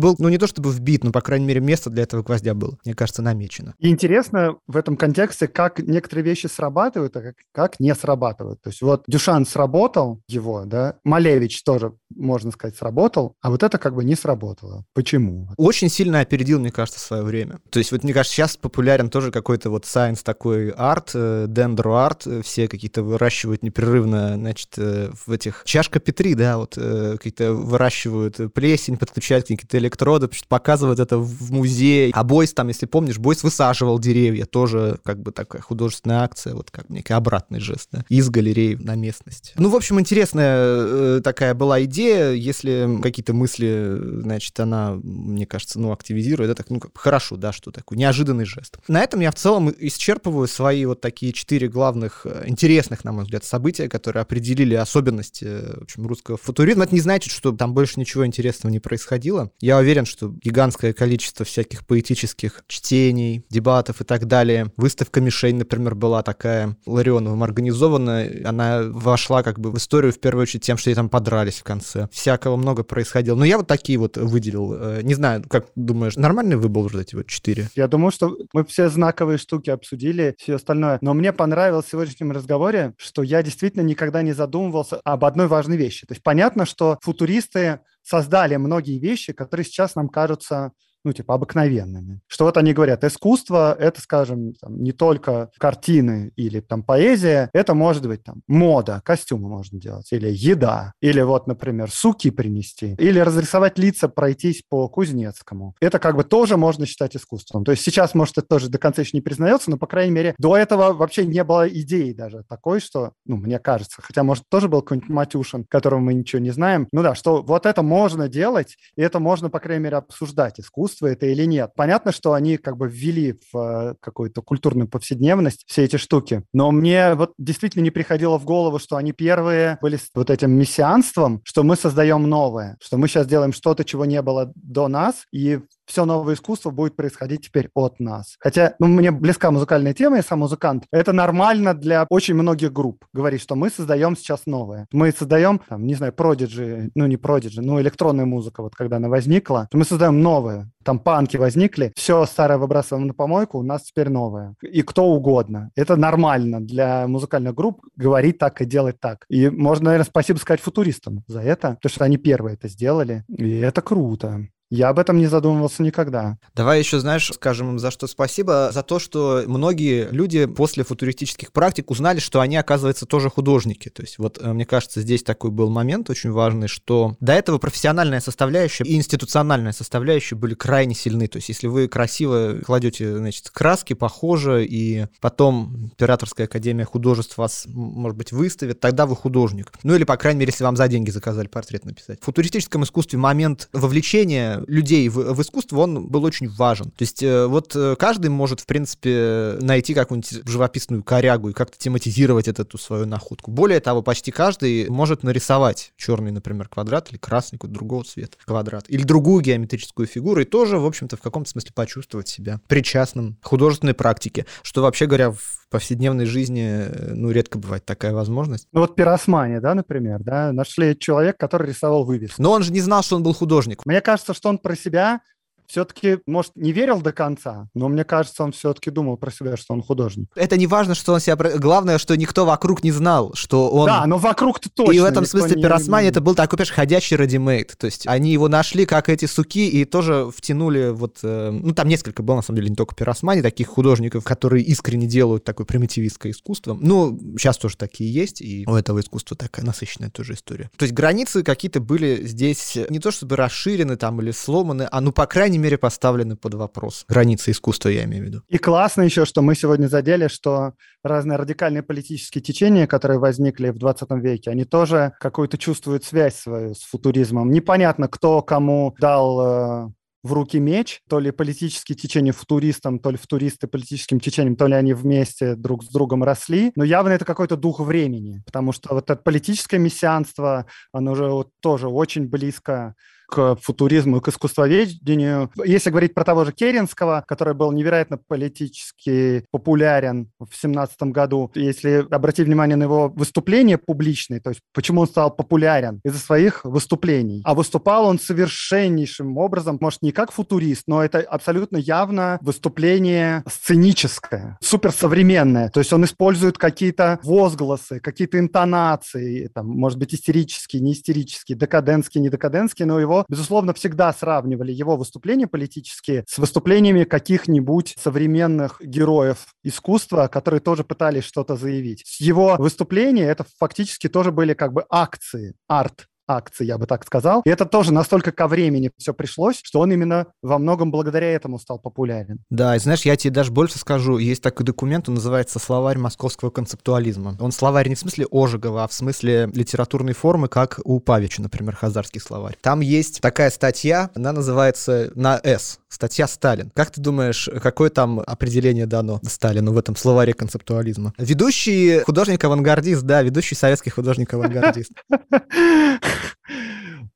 был, 0.00 0.16
ну, 0.18 0.28
не 0.28 0.38
то 0.38 0.46
чтобы 0.46 0.70
вбит, 0.70 1.04
но, 1.04 1.12
по 1.12 1.20
крайней 1.20 1.46
мере, 1.46 1.60
место 1.60 1.90
для 1.90 2.04
этого 2.04 2.22
гвоздя 2.22 2.54
было, 2.54 2.71
мне 2.84 2.94
кажется, 2.94 3.22
намечено. 3.22 3.74
И 3.78 3.88
интересно 3.88 4.56
в 4.66 4.76
этом 4.76 4.96
контексте, 4.96 5.48
как 5.48 5.78
некоторые 5.80 6.24
вещи 6.24 6.46
срабатывают, 6.46 7.16
а 7.16 7.22
как, 7.22 7.36
как 7.52 7.80
не 7.80 7.94
срабатывают. 7.94 8.60
То 8.62 8.70
есть 8.70 8.82
вот 8.82 9.04
Дюшан 9.06 9.46
сработал 9.46 10.20
его, 10.28 10.64
да, 10.64 10.96
Малевич 11.04 11.62
тоже, 11.62 11.94
можно 12.14 12.50
сказать, 12.50 12.76
сработал, 12.76 13.36
а 13.40 13.50
вот 13.50 13.62
это 13.62 13.78
как 13.78 13.94
бы 13.94 14.04
не 14.04 14.14
сработало. 14.14 14.84
Почему? 14.94 15.48
Очень 15.56 15.88
сильно 15.88 16.20
опередил, 16.20 16.60
мне 16.60 16.70
кажется, 16.70 17.00
свое 17.00 17.22
время. 17.22 17.60
То 17.70 17.78
есть 17.78 17.92
вот, 17.92 18.04
мне 18.04 18.12
кажется, 18.12 18.34
сейчас 18.34 18.56
популярен 18.56 19.10
тоже 19.10 19.30
какой-то 19.30 19.70
вот 19.70 19.84
science 19.84 20.20
такой 20.22 20.70
арт, 20.70 21.12
дендро-арт, 21.14 22.26
э, 22.26 22.42
все 22.42 22.68
какие-то 22.68 23.02
выращивают 23.02 23.62
непрерывно, 23.62 24.34
значит, 24.34 24.70
э, 24.76 25.10
в 25.26 25.30
этих... 25.30 25.62
Чашка 25.64 26.00
Петри, 26.00 26.34
да, 26.34 26.58
вот 26.58 26.74
какие-то 26.74 27.54
выращивают 27.54 28.52
плесень, 28.54 28.96
подключают 28.96 29.46
какие-то 29.46 29.78
электроды, 29.78 30.28
показывают 30.48 31.00
это 31.00 31.18
в 31.18 31.52
музее. 31.52 32.10
А 32.14 32.24
Бойс 32.24 32.52
там, 32.62 32.68
если 32.68 32.86
помнишь, 32.86 33.18
Бойс 33.18 33.42
высаживал 33.42 33.98
деревья, 33.98 34.44
тоже 34.44 35.00
как 35.02 35.20
бы 35.20 35.32
такая 35.32 35.60
художественная 35.60 36.20
акция, 36.20 36.54
вот 36.54 36.70
как 36.70 36.88
некий 36.90 37.12
обратный 37.12 37.58
жест, 37.58 37.88
да, 37.90 38.04
из 38.08 38.30
галереи 38.30 38.76
на 38.76 38.94
местность. 38.94 39.52
Ну, 39.56 39.68
в 39.68 39.74
общем, 39.74 39.98
интересная 39.98 40.56
э, 40.58 41.20
такая 41.24 41.54
была 41.54 41.82
идея, 41.82 42.30
если 42.30 43.00
какие-то 43.02 43.34
мысли, 43.34 43.98
значит, 44.20 44.60
она, 44.60 44.92
мне 44.92 45.44
кажется, 45.44 45.80
ну, 45.80 45.90
активизирует, 45.90 46.52
это 46.52 46.64
ну, 46.68 46.78
как, 46.78 46.96
хорошо, 46.96 47.36
да, 47.36 47.50
что 47.50 47.72
такое, 47.72 47.98
неожиданный 47.98 48.44
жест. 48.44 48.78
На 48.86 49.02
этом 49.02 49.18
я 49.18 49.32
в 49.32 49.34
целом 49.34 49.74
исчерпываю 49.76 50.46
свои 50.46 50.84
вот 50.84 51.00
такие 51.00 51.32
четыре 51.32 51.66
главных 51.66 52.26
э, 52.26 52.44
интересных, 52.46 53.02
на 53.02 53.10
мой 53.10 53.24
взгляд, 53.24 53.42
события, 53.42 53.88
которые 53.88 54.20
определили 54.20 54.74
особенности, 54.74 55.46
в 55.80 55.82
общем, 55.82 56.06
русского 56.06 56.36
футуризма. 56.36 56.84
Это 56.84 56.94
не 56.94 57.00
значит, 57.00 57.32
что 57.32 57.50
там 57.50 57.74
больше 57.74 57.98
ничего 57.98 58.24
интересного 58.24 58.70
не 58.70 58.78
происходило. 58.78 59.50
Я 59.60 59.78
уверен, 59.78 60.06
что 60.06 60.28
гигантское 60.28 60.92
количество 60.92 61.44
всяких 61.44 61.84
поэтических 61.84 62.51
чтений, 62.66 63.44
дебатов 63.50 64.00
и 64.00 64.04
так 64.04 64.26
далее. 64.26 64.72
Выставка 64.76 65.20
«Мишень», 65.20 65.56
например, 65.56 65.94
была 65.94 66.22
такая 66.22 66.76
Ларионовым 66.86 67.42
организована. 67.42 68.26
Она 68.44 68.82
вошла 68.84 69.42
как 69.42 69.58
бы 69.58 69.70
в 69.70 69.76
историю 69.76 70.12
в 70.12 70.20
первую 70.20 70.42
очередь 70.42 70.64
тем, 70.64 70.76
что 70.76 70.90
они 70.90 70.94
там 70.94 71.08
подрались 71.08 71.60
в 71.60 71.64
конце. 71.64 72.08
Всякого 72.12 72.56
много 72.56 72.84
происходило. 72.84 73.36
Но 73.36 73.44
я 73.44 73.58
вот 73.58 73.66
такие 73.66 73.98
вот 73.98 74.16
выделил. 74.16 74.74
Э, 74.74 75.00
не 75.02 75.14
знаю, 75.14 75.44
как 75.48 75.66
думаешь, 75.74 76.16
нормальный 76.16 76.56
выбор 76.56 76.82
вот 76.82 76.94
эти 76.94 77.14
вот 77.14 77.26
четыре? 77.26 77.68
Я 77.74 77.88
думаю, 77.88 78.10
что 78.10 78.36
мы 78.52 78.64
все 78.64 78.88
знаковые 78.88 79.38
штуки 79.38 79.70
обсудили, 79.70 80.34
все 80.38 80.56
остальное. 80.56 80.98
Но 81.00 81.14
мне 81.14 81.32
понравилось 81.32 81.86
в 81.86 81.90
сегодняшнем 81.90 82.32
разговоре, 82.32 82.94
что 82.96 83.22
я 83.22 83.42
действительно 83.42 83.82
никогда 83.82 84.22
не 84.22 84.32
задумывался 84.32 85.00
об 85.04 85.24
одной 85.24 85.46
важной 85.46 85.76
вещи. 85.76 86.06
То 86.06 86.12
есть 86.12 86.22
понятно, 86.22 86.66
что 86.66 86.98
футуристы 87.02 87.80
создали 88.02 88.56
многие 88.56 88.98
вещи, 88.98 89.32
которые 89.32 89.64
сейчас 89.64 89.94
нам 89.94 90.08
кажутся 90.08 90.72
ну, 91.04 91.12
типа, 91.12 91.34
обыкновенными. 91.34 92.20
Что 92.26 92.44
вот 92.44 92.56
они 92.56 92.72
говорят, 92.72 93.04
искусство— 93.04 93.74
это, 93.78 94.00
скажем, 94.00 94.54
там, 94.54 94.82
не 94.82 94.92
только 94.92 95.50
картины 95.58 96.32
или 96.36 96.60
там 96.60 96.82
поэзия, 96.82 97.50
это 97.52 97.74
может 97.74 98.06
быть 98.06 98.22
там 98.24 98.42
мода, 98.46 99.02
костюмы 99.04 99.48
можно 99.48 99.80
делать, 99.80 100.12
или 100.12 100.28
еда, 100.28 100.92
или 101.00 101.20
вот, 101.20 101.46
например, 101.46 101.90
суки 101.90 102.30
принести, 102.30 102.94
или 102.98 103.18
разрисовать 103.18 103.78
лица, 103.78 104.08
пройтись 104.08 104.62
по 104.68 104.88
Кузнецкому. 104.88 105.74
Это 105.80 105.98
как 105.98 106.16
бы 106.16 106.24
тоже 106.24 106.56
можно 106.56 106.86
считать 106.86 107.16
искусством. 107.16 107.64
То 107.64 107.72
есть 107.72 107.82
сейчас, 107.82 108.14
может, 108.14 108.38
это 108.38 108.46
тоже 108.46 108.68
до 108.68 108.78
конца 108.78 109.02
еще 109.02 109.16
не 109.16 109.20
признается, 109.20 109.70
но, 109.70 109.76
по 109.76 109.86
крайней 109.86 110.12
мере, 110.12 110.34
до 110.38 110.56
этого 110.56 110.92
вообще 110.92 111.26
не 111.26 111.42
было 111.44 111.68
идеи 111.68 112.12
даже 112.12 112.44
такой, 112.48 112.80
что, 112.80 113.12
ну, 113.26 113.36
мне 113.36 113.58
кажется, 113.58 114.02
хотя, 114.02 114.22
может, 114.22 114.44
тоже 114.48 114.68
был 114.68 114.82
какой-нибудь 114.82 115.10
Матюшин, 115.10 115.64
которого 115.64 116.00
мы 116.00 116.14
ничего 116.14 116.40
не 116.40 116.50
знаем, 116.50 116.88
ну 116.92 117.02
да, 117.02 117.14
что 117.14 117.42
вот 117.42 117.66
это 117.66 117.82
можно 117.82 118.28
делать, 118.28 118.76
и 118.96 119.02
это 119.02 119.18
можно, 119.20 119.50
по 119.50 119.60
крайней 119.60 119.84
мере, 119.84 119.96
обсуждать 119.96 120.60
искусство, 120.60 120.91
искусство 120.92 121.06
это 121.06 121.26
или 121.26 121.44
нет. 121.44 121.72
Понятно, 121.74 122.12
что 122.12 122.32
они 122.32 122.56
как 122.56 122.76
бы 122.76 122.88
ввели 122.88 123.38
в 123.52 123.56
э, 123.56 123.94
какую-то 124.00 124.42
культурную 124.42 124.88
повседневность 124.88 125.64
все 125.66 125.84
эти 125.84 125.96
штуки, 125.96 126.42
но 126.52 126.70
мне 126.70 127.14
вот 127.14 127.32
действительно 127.38 127.82
не 127.82 127.90
приходило 127.90 128.38
в 128.38 128.44
голову, 128.44 128.78
что 128.78 128.96
они 128.96 129.12
первые 129.12 129.78
были 129.80 129.96
с 129.96 130.08
вот 130.14 130.30
этим 130.30 130.52
мессианством, 130.52 131.40
что 131.44 131.62
мы 131.62 131.76
создаем 131.76 132.28
новое, 132.28 132.76
что 132.80 132.96
мы 132.98 133.08
сейчас 133.08 133.26
делаем 133.26 133.52
что-то, 133.52 133.84
чего 133.84 134.04
не 134.04 134.20
было 134.22 134.52
до 134.54 134.88
нас, 134.88 135.24
и 135.32 135.60
все 135.86 136.04
новое 136.04 136.34
искусство 136.34 136.70
будет 136.70 136.96
происходить 136.96 137.46
теперь 137.46 137.70
от 137.74 138.00
нас. 138.00 138.36
Хотя, 138.38 138.74
ну, 138.78 138.86
мне 138.86 139.10
близка 139.10 139.50
музыкальная 139.50 139.94
тема, 139.94 140.16
я 140.16 140.22
сам 140.22 140.40
музыкант. 140.40 140.84
Это 140.90 141.12
нормально 141.12 141.74
для 141.74 142.06
очень 142.08 142.34
многих 142.34 142.72
групп. 142.72 143.04
Говорить, 143.12 143.40
что 143.40 143.54
мы 143.54 143.70
создаем 143.70 144.16
сейчас 144.16 144.46
новое. 144.46 144.86
Мы 144.92 145.12
создаем, 145.12 145.60
там, 145.68 145.86
не 145.86 145.94
знаю, 145.94 146.12
продиджи, 146.12 146.90
ну, 146.94 147.06
не 147.06 147.16
продиджи, 147.16 147.62
ну, 147.62 147.80
электронная 147.80 148.24
музыка, 148.24 148.62
вот 148.62 148.74
когда 148.74 148.96
она 148.96 149.08
возникла, 149.08 149.68
мы 149.72 149.84
создаем 149.84 150.20
новое. 150.20 150.70
Там 150.84 150.98
панки 150.98 151.36
возникли, 151.36 151.92
все 151.94 152.26
старое 152.26 152.58
выбрасываем 152.58 153.06
на 153.06 153.14
помойку, 153.14 153.58
у 153.58 153.62
нас 153.62 153.82
теперь 153.82 154.08
новое. 154.08 154.54
И 154.62 154.82
кто 154.82 155.06
угодно. 155.06 155.70
Это 155.76 155.96
нормально 155.96 156.60
для 156.60 157.06
музыкальных 157.06 157.54
групп 157.54 157.82
говорить 157.96 158.38
так 158.38 158.60
и 158.60 158.64
делать 158.64 158.98
так. 159.00 159.24
И 159.28 159.48
можно, 159.48 159.86
наверное, 159.86 160.06
спасибо 160.06 160.38
сказать 160.38 160.60
футуристам 160.60 161.22
за 161.26 161.40
это, 161.40 161.76
потому 161.80 161.90
что 161.90 162.04
они 162.04 162.16
первые 162.16 162.54
это 162.54 162.68
сделали. 162.68 163.24
И 163.28 163.58
это 163.58 163.80
круто. 163.80 164.46
Я 164.72 164.88
об 164.88 164.98
этом 164.98 165.18
не 165.18 165.26
задумывался 165.26 165.82
никогда. 165.82 166.38
Давай 166.56 166.78
еще, 166.78 166.98
знаешь, 166.98 167.30
скажем 167.34 167.72
им 167.72 167.78
за 167.78 167.90
что 167.90 168.06
спасибо. 168.06 168.70
За 168.72 168.82
то, 168.82 168.98
что 168.98 169.42
многие 169.46 170.08
люди 170.10 170.46
после 170.46 170.82
футуристических 170.82 171.52
практик 171.52 171.90
узнали, 171.90 172.20
что 172.20 172.40
они, 172.40 172.56
оказывается, 172.56 173.04
тоже 173.04 173.28
художники. 173.28 173.90
То 173.90 174.00
есть 174.00 174.16
вот, 174.16 174.38
э, 174.40 174.50
мне 174.50 174.64
кажется, 174.64 175.02
здесь 175.02 175.24
такой 175.24 175.50
был 175.50 175.68
момент 175.68 176.08
очень 176.08 176.30
важный, 176.30 176.68
что 176.68 177.16
до 177.20 177.34
этого 177.34 177.58
профессиональная 177.58 178.20
составляющая 178.20 178.84
и 178.84 178.96
институциональная 178.96 179.72
составляющая 179.72 180.36
были 180.36 180.54
крайне 180.54 180.94
сильны. 180.94 181.26
То 181.26 181.36
есть 181.36 181.50
если 181.50 181.66
вы 181.66 181.86
красиво 181.86 182.60
кладете, 182.64 183.18
значит, 183.18 183.50
краски, 183.50 183.92
похоже, 183.92 184.64
и 184.64 185.04
потом 185.20 185.90
Императорская 185.92 186.46
академия 186.46 186.86
художеств 186.86 187.36
вас, 187.36 187.66
может 187.66 188.16
быть, 188.16 188.32
выставит, 188.32 188.80
тогда 188.80 189.04
вы 189.04 189.16
художник. 189.16 189.70
Ну 189.82 189.94
или, 189.94 190.04
по 190.04 190.16
крайней 190.16 190.40
мере, 190.40 190.50
если 190.50 190.64
вам 190.64 190.76
за 190.76 190.88
деньги 190.88 191.10
заказали 191.10 191.48
портрет 191.48 191.84
написать. 191.84 192.22
В 192.22 192.24
футуристическом 192.24 192.84
искусстве 192.84 193.18
момент 193.18 193.68
вовлечения 193.74 194.61
людей 194.66 195.08
в, 195.08 195.34
в 195.34 195.42
искусство, 195.42 195.80
он 195.80 196.06
был 196.06 196.24
очень 196.24 196.48
важен. 196.48 196.86
То 196.86 197.02
есть 197.02 197.22
э, 197.22 197.46
вот 197.46 197.74
э, 197.74 197.96
каждый 197.98 198.28
может, 198.28 198.60
в 198.60 198.66
принципе, 198.66 199.56
найти 199.60 199.94
какую-нибудь 199.94 200.48
живописную 200.48 201.02
корягу 201.02 201.50
и 201.50 201.52
как-то 201.52 201.78
тематизировать 201.78 202.48
эту 202.48 202.78
свою 202.78 203.06
находку. 203.06 203.50
Более 203.50 203.80
того, 203.80 204.02
почти 204.02 204.30
каждый 204.30 204.88
может 204.88 205.22
нарисовать 205.22 205.92
черный, 205.96 206.32
например, 206.32 206.68
квадрат 206.68 207.10
или 207.10 207.18
красный, 207.18 207.58
какой-то 207.58 207.74
другого 207.74 208.04
цвета 208.04 208.36
квадрат, 208.44 208.84
или 208.88 209.02
другую 209.02 209.42
геометрическую 209.42 210.06
фигуру, 210.06 210.40
и 210.40 210.44
тоже, 210.44 210.78
в 210.78 210.86
общем-то, 210.86 211.16
в 211.16 211.20
каком-то 211.20 211.50
смысле 211.50 211.70
почувствовать 211.74 212.28
себя 212.28 212.60
причастным 212.68 213.36
к 213.40 213.46
художественной 213.46 213.94
практике, 213.94 214.46
что, 214.62 214.82
вообще 214.82 215.06
говоря, 215.06 215.30
в 215.30 215.61
повседневной 215.72 216.26
жизни, 216.26 216.86
э, 216.86 217.14
ну, 217.14 217.30
редко 217.30 217.58
бывает 217.58 217.84
такая 217.84 218.12
возможность. 218.12 218.68
Ну, 218.72 218.80
вот 218.80 218.94
пиросмания, 218.94 219.60
да, 219.60 219.74
например, 219.74 220.20
да, 220.20 220.52
нашли 220.52 220.96
человек, 220.96 221.38
который 221.38 221.68
рисовал 221.68 222.04
вывеску. 222.04 222.40
Но 222.40 222.52
он 222.52 222.62
же 222.62 222.72
не 222.72 222.80
знал, 222.80 223.02
что 223.02 223.16
он 223.16 223.22
был 223.24 223.32
художник. 223.32 223.84
Мне 223.84 224.00
кажется, 224.00 224.34
что 224.34 224.48
он 224.48 224.58
про 224.58 224.76
себя 224.76 225.20
все-таки, 225.66 226.18
может, 226.26 226.52
не 226.56 226.72
верил 226.72 227.00
до 227.00 227.12
конца, 227.12 227.68
но 227.74 227.88
мне 227.88 228.04
кажется, 228.04 228.44
он 228.44 228.52
все-таки 228.52 228.90
думал 228.90 229.16
про 229.16 229.30
себя, 229.30 229.56
что 229.56 229.74
он 229.74 229.82
художник. 229.82 230.28
Это 230.34 230.56
не 230.56 230.66
важно, 230.66 230.94
что 230.94 231.12
он 231.12 231.20
себя... 231.20 231.36
Главное, 231.36 231.98
что 231.98 232.16
никто 232.16 232.44
вокруг 232.44 232.82
не 232.82 232.92
знал, 232.92 233.32
что 233.34 233.70
он... 233.70 233.86
Да, 233.86 234.06
но 234.06 234.18
вокруг-то 234.18 234.70
точно. 234.70 234.92
И 234.92 235.00
в 235.00 235.04
этом 235.04 235.24
смысле 235.24 235.56
не... 235.56 235.62
Пиросмани 235.62 236.08
это 236.08 236.20
был 236.20 236.34
такой, 236.34 236.58
понимаешь, 236.58 236.72
ходячий 236.72 237.16
редимейд. 237.16 237.76
То 237.78 237.86
есть 237.86 238.06
они 238.06 238.32
его 238.32 238.48
нашли, 238.48 238.86
как 238.86 239.08
эти 239.08 239.26
суки, 239.26 239.68
и 239.68 239.84
тоже 239.84 240.30
втянули 240.34 240.90
вот... 240.90 241.18
Э, 241.22 241.50
ну, 241.50 241.72
там 241.74 241.88
несколько 241.88 242.22
было, 242.22 242.36
на 242.36 242.42
самом 242.42 242.56
деле, 242.56 242.70
не 242.70 242.76
только 242.76 242.94
Пиросмани, 242.94 243.42
таких 243.42 243.68
художников, 243.68 244.24
которые 244.24 244.64
искренне 244.64 245.06
делают 245.06 245.44
такое 245.44 245.66
примитивистское 245.66 246.32
искусство. 246.32 246.76
Ну, 246.78 247.18
сейчас 247.38 247.58
тоже 247.58 247.76
такие 247.76 248.12
есть, 248.12 248.40
и 248.40 248.64
у 248.66 248.74
этого 248.74 249.00
искусства 249.00 249.36
такая 249.36 249.64
насыщенная 249.64 250.10
тоже 250.10 250.34
история. 250.34 250.70
То 250.76 250.84
есть 250.84 250.94
границы 250.94 251.42
какие-то 251.42 251.80
были 251.80 252.26
здесь 252.26 252.78
не 252.88 252.98
то 252.98 253.10
чтобы 253.10 253.36
расширены 253.36 253.96
там 253.96 254.20
или 254.20 254.30
сломаны, 254.30 254.88
а 254.90 255.00
ну, 255.00 255.12
по 255.12 255.26
крайней 255.26 255.51
мере, 255.58 255.78
поставлены 255.78 256.36
под 256.36 256.54
вопрос. 256.54 257.04
Границы 257.08 257.50
искусства, 257.50 257.88
я 257.88 258.04
имею 258.04 258.24
в 258.24 258.26
виду. 258.26 258.42
И 258.48 258.58
классно 258.58 259.02
еще, 259.02 259.24
что 259.24 259.42
мы 259.42 259.54
сегодня 259.54 259.86
задели, 259.86 260.28
что 260.28 260.72
разные 261.02 261.36
радикальные 261.36 261.82
политические 261.82 262.42
течения, 262.42 262.86
которые 262.86 263.18
возникли 263.18 263.70
в 263.70 263.78
20 263.78 264.10
веке, 264.22 264.50
они 264.50 264.64
тоже 264.64 265.12
какую-то 265.20 265.58
чувствуют 265.58 266.04
связь 266.04 266.36
свою 266.36 266.74
с 266.74 266.82
футуризмом. 266.82 267.50
Непонятно, 267.50 268.08
кто 268.08 268.42
кому 268.42 268.94
дал 268.98 269.86
э, 269.86 269.90
в 270.22 270.32
руки 270.32 270.58
меч, 270.58 271.00
то 271.08 271.18
ли 271.18 271.30
политические 271.30 271.96
течения 271.96 272.32
футуристам, 272.32 272.98
то 272.98 273.10
ли 273.10 273.16
футуристы 273.16 273.66
политическим 273.66 274.20
течением, 274.20 274.56
то 274.56 274.66
ли 274.66 274.74
они 274.74 274.94
вместе 274.94 275.56
друг 275.56 275.84
с 275.84 275.88
другом 275.88 276.22
росли, 276.22 276.72
но 276.76 276.84
явно 276.84 277.10
это 277.10 277.24
какой-то 277.24 277.56
дух 277.56 277.80
времени, 277.80 278.42
потому 278.46 278.72
что 278.72 278.94
вот 278.94 279.10
это 279.10 279.20
политическое 279.20 279.78
мессианство, 279.78 280.66
оно 280.92 281.12
уже 281.12 281.28
вот 281.28 281.50
тоже 281.60 281.88
очень 281.88 282.28
близко 282.28 282.94
к 283.32 283.56
футуризму 283.62 284.18
и 284.18 284.20
к 284.20 284.28
искусствоведению. 284.28 285.50
Если 285.64 285.88
говорить 285.88 286.12
про 286.12 286.22
того 286.22 286.44
же 286.44 286.52
Керенского, 286.52 287.24
который 287.26 287.54
был 287.54 287.72
невероятно 287.72 288.18
политически 288.18 289.46
популярен 289.50 290.30
в 290.38 290.54
семнадцатом 290.54 291.12
году, 291.12 291.50
если 291.54 292.06
обратить 292.10 292.46
внимание 292.46 292.76
на 292.76 292.82
его 292.82 293.08
выступления 293.08 293.78
публичные, 293.78 294.40
то 294.40 294.50
есть 294.50 294.60
почему 294.74 295.00
он 295.00 295.06
стал 295.06 295.34
популярен? 295.34 296.00
Из-за 296.04 296.18
своих 296.18 296.62
выступлений. 296.64 297.40
А 297.46 297.54
выступал 297.54 298.04
он 298.04 298.18
совершеннейшим 298.18 299.38
образом, 299.38 299.78
может, 299.80 300.02
не 300.02 300.12
как 300.12 300.30
футурист, 300.30 300.82
но 300.86 301.02
это 301.02 301.20
абсолютно 301.20 301.78
явно 301.78 302.38
выступление 302.42 303.44
сценическое, 303.48 304.58
суперсовременное. 304.60 305.70
То 305.70 305.80
есть 305.80 305.92
он 305.94 306.04
использует 306.04 306.58
какие-то 306.58 307.18
возгласы, 307.22 307.98
какие-то 307.98 308.38
интонации, 308.38 309.48
там, 309.54 309.68
может 309.68 309.98
быть, 309.98 310.14
истерические, 310.14 310.82
не 310.82 310.92
истерические, 310.92 311.56
декадентские, 311.56 312.20
не 312.20 312.28
декадентские, 312.28 312.84
но 312.84 313.00
его 313.00 313.21
безусловно, 313.28 313.74
всегда 313.74 314.12
сравнивали 314.12 314.72
его 314.72 314.96
выступления 314.96 315.46
политические 315.46 316.24
с 316.26 316.38
выступлениями 316.38 317.04
каких-нибудь 317.04 317.94
современных 317.98 318.80
героев 318.82 319.54
искусства, 319.62 320.28
которые 320.28 320.60
тоже 320.60 320.84
пытались 320.84 321.24
что-то 321.24 321.56
заявить. 321.56 322.04
Его 322.18 322.56
выступления 322.58 323.24
это 323.24 323.44
фактически 323.58 324.08
тоже 324.08 324.32
были 324.32 324.54
как 324.54 324.72
бы 324.72 324.84
акции, 324.88 325.54
арт 325.68 326.06
акций, 326.36 326.66
я 326.66 326.78
бы 326.78 326.86
так 326.86 327.04
сказал. 327.04 327.42
И 327.44 327.50
это 327.50 327.66
тоже 327.66 327.92
настолько 327.92 328.32
ко 328.32 328.48
времени 328.48 328.90
все 328.98 329.14
пришлось, 329.14 329.60
что 329.62 329.80
он 329.80 329.92
именно 329.92 330.26
во 330.42 330.58
многом 330.58 330.90
благодаря 330.90 331.32
этому 331.32 331.58
стал 331.58 331.78
популярен. 331.78 332.40
Да, 332.50 332.76
и 332.76 332.78
знаешь, 332.78 333.02
я 333.02 333.16
тебе 333.16 333.32
даже 333.32 333.50
больше 333.52 333.78
скажу. 333.78 334.18
Есть 334.18 334.42
такой 334.42 334.64
документ, 334.64 335.08
он 335.08 335.14
называется 335.16 335.58
«Словарь 335.58 335.98
московского 335.98 336.50
концептуализма». 336.50 337.36
Он 337.40 337.52
словарь 337.52 337.88
не 337.88 337.94
в 337.94 337.98
смысле 337.98 338.26
Ожегова, 338.30 338.84
а 338.84 338.88
в 338.88 338.92
смысле 338.92 339.50
литературной 339.52 340.14
формы, 340.14 340.48
как 340.48 340.80
у 340.84 341.00
Павича, 341.00 341.42
например, 341.42 341.76
Хазарский 341.76 342.20
словарь. 342.20 342.56
Там 342.60 342.80
есть 342.80 343.20
такая 343.20 343.50
статья, 343.50 344.10
она 344.14 344.32
называется 344.32 345.12
«На 345.14 345.40
С», 345.42 345.78
статья 345.92 346.26
«Сталин». 346.26 346.70
Как 346.74 346.90
ты 346.90 347.00
думаешь, 347.00 347.48
какое 347.62 347.90
там 347.90 348.20
определение 348.20 348.86
дано 348.86 349.20
Сталину 349.22 349.72
в 349.72 349.78
этом 349.78 349.94
словаре 349.94 350.32
концептуализма? 350.32 351.12
Ведущий 351.18 352.00
художник-авангардист, 352.00 353.02
да, 353.02 353.22
ведущий 353.22 353.54
советский 353.54 353.90
художник-авангардист. 353.90 354.92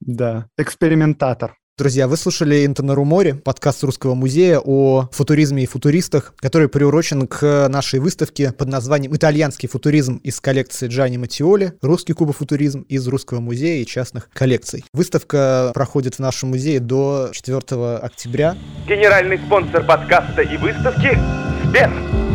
Да, 0.00 0.46
экспериментатор. 0.56 1.56
Друзья, 1.78 2.08
вы 2.08 2.16
слушали 2.16 2.64
«Интонару 2.64 3.04
море», 3.04 3.34
подкаст 3.34 3.84
Русского 3.84 4.14
музея 4.14 4.62
о 4.64 5.10
футуризме 5.12 5.64
и 5.64 5.66
футуристах, 5.66 6.32
который 6.38 6.70
приурочен 6.70 7.28
к 7.28 7.68
нашей 7.68 8.00
выставке 8.00 8.50
под 8.52 8.68
названием 8.68 9.14
«Итальянский 9.14 9.68
футуризм» 9.68 10.16
из 10.24 10.40
коллекции 10.40 10.88
Джани 10.88 11.18
Матиоли, 11.18 11.74
«Русский 11.82 12.14
кубофутуризм» 12.14 12.86
из 12.88 13.06
Русского 13.06 13.40
музея 13.40 13.82
и 13.82 13.84
частных 13.84 14.30
коллекций. 14.32 14.86
Выставка 14.94 15.70
проходит 15.74 16.14
в 16.14 16.20
нашем 16.20 16.48
музее 16.48 16.80
до 16.80 17.28
4 17.32 17.58
октября. 17.96 18.56
Генеральный 18.88 19.36
спонсор 19.36 19.84
подкаста 19.84 20.40
и 20.40 20.56
выставки– 20.56 21.18
Сбер. 21.66 22.25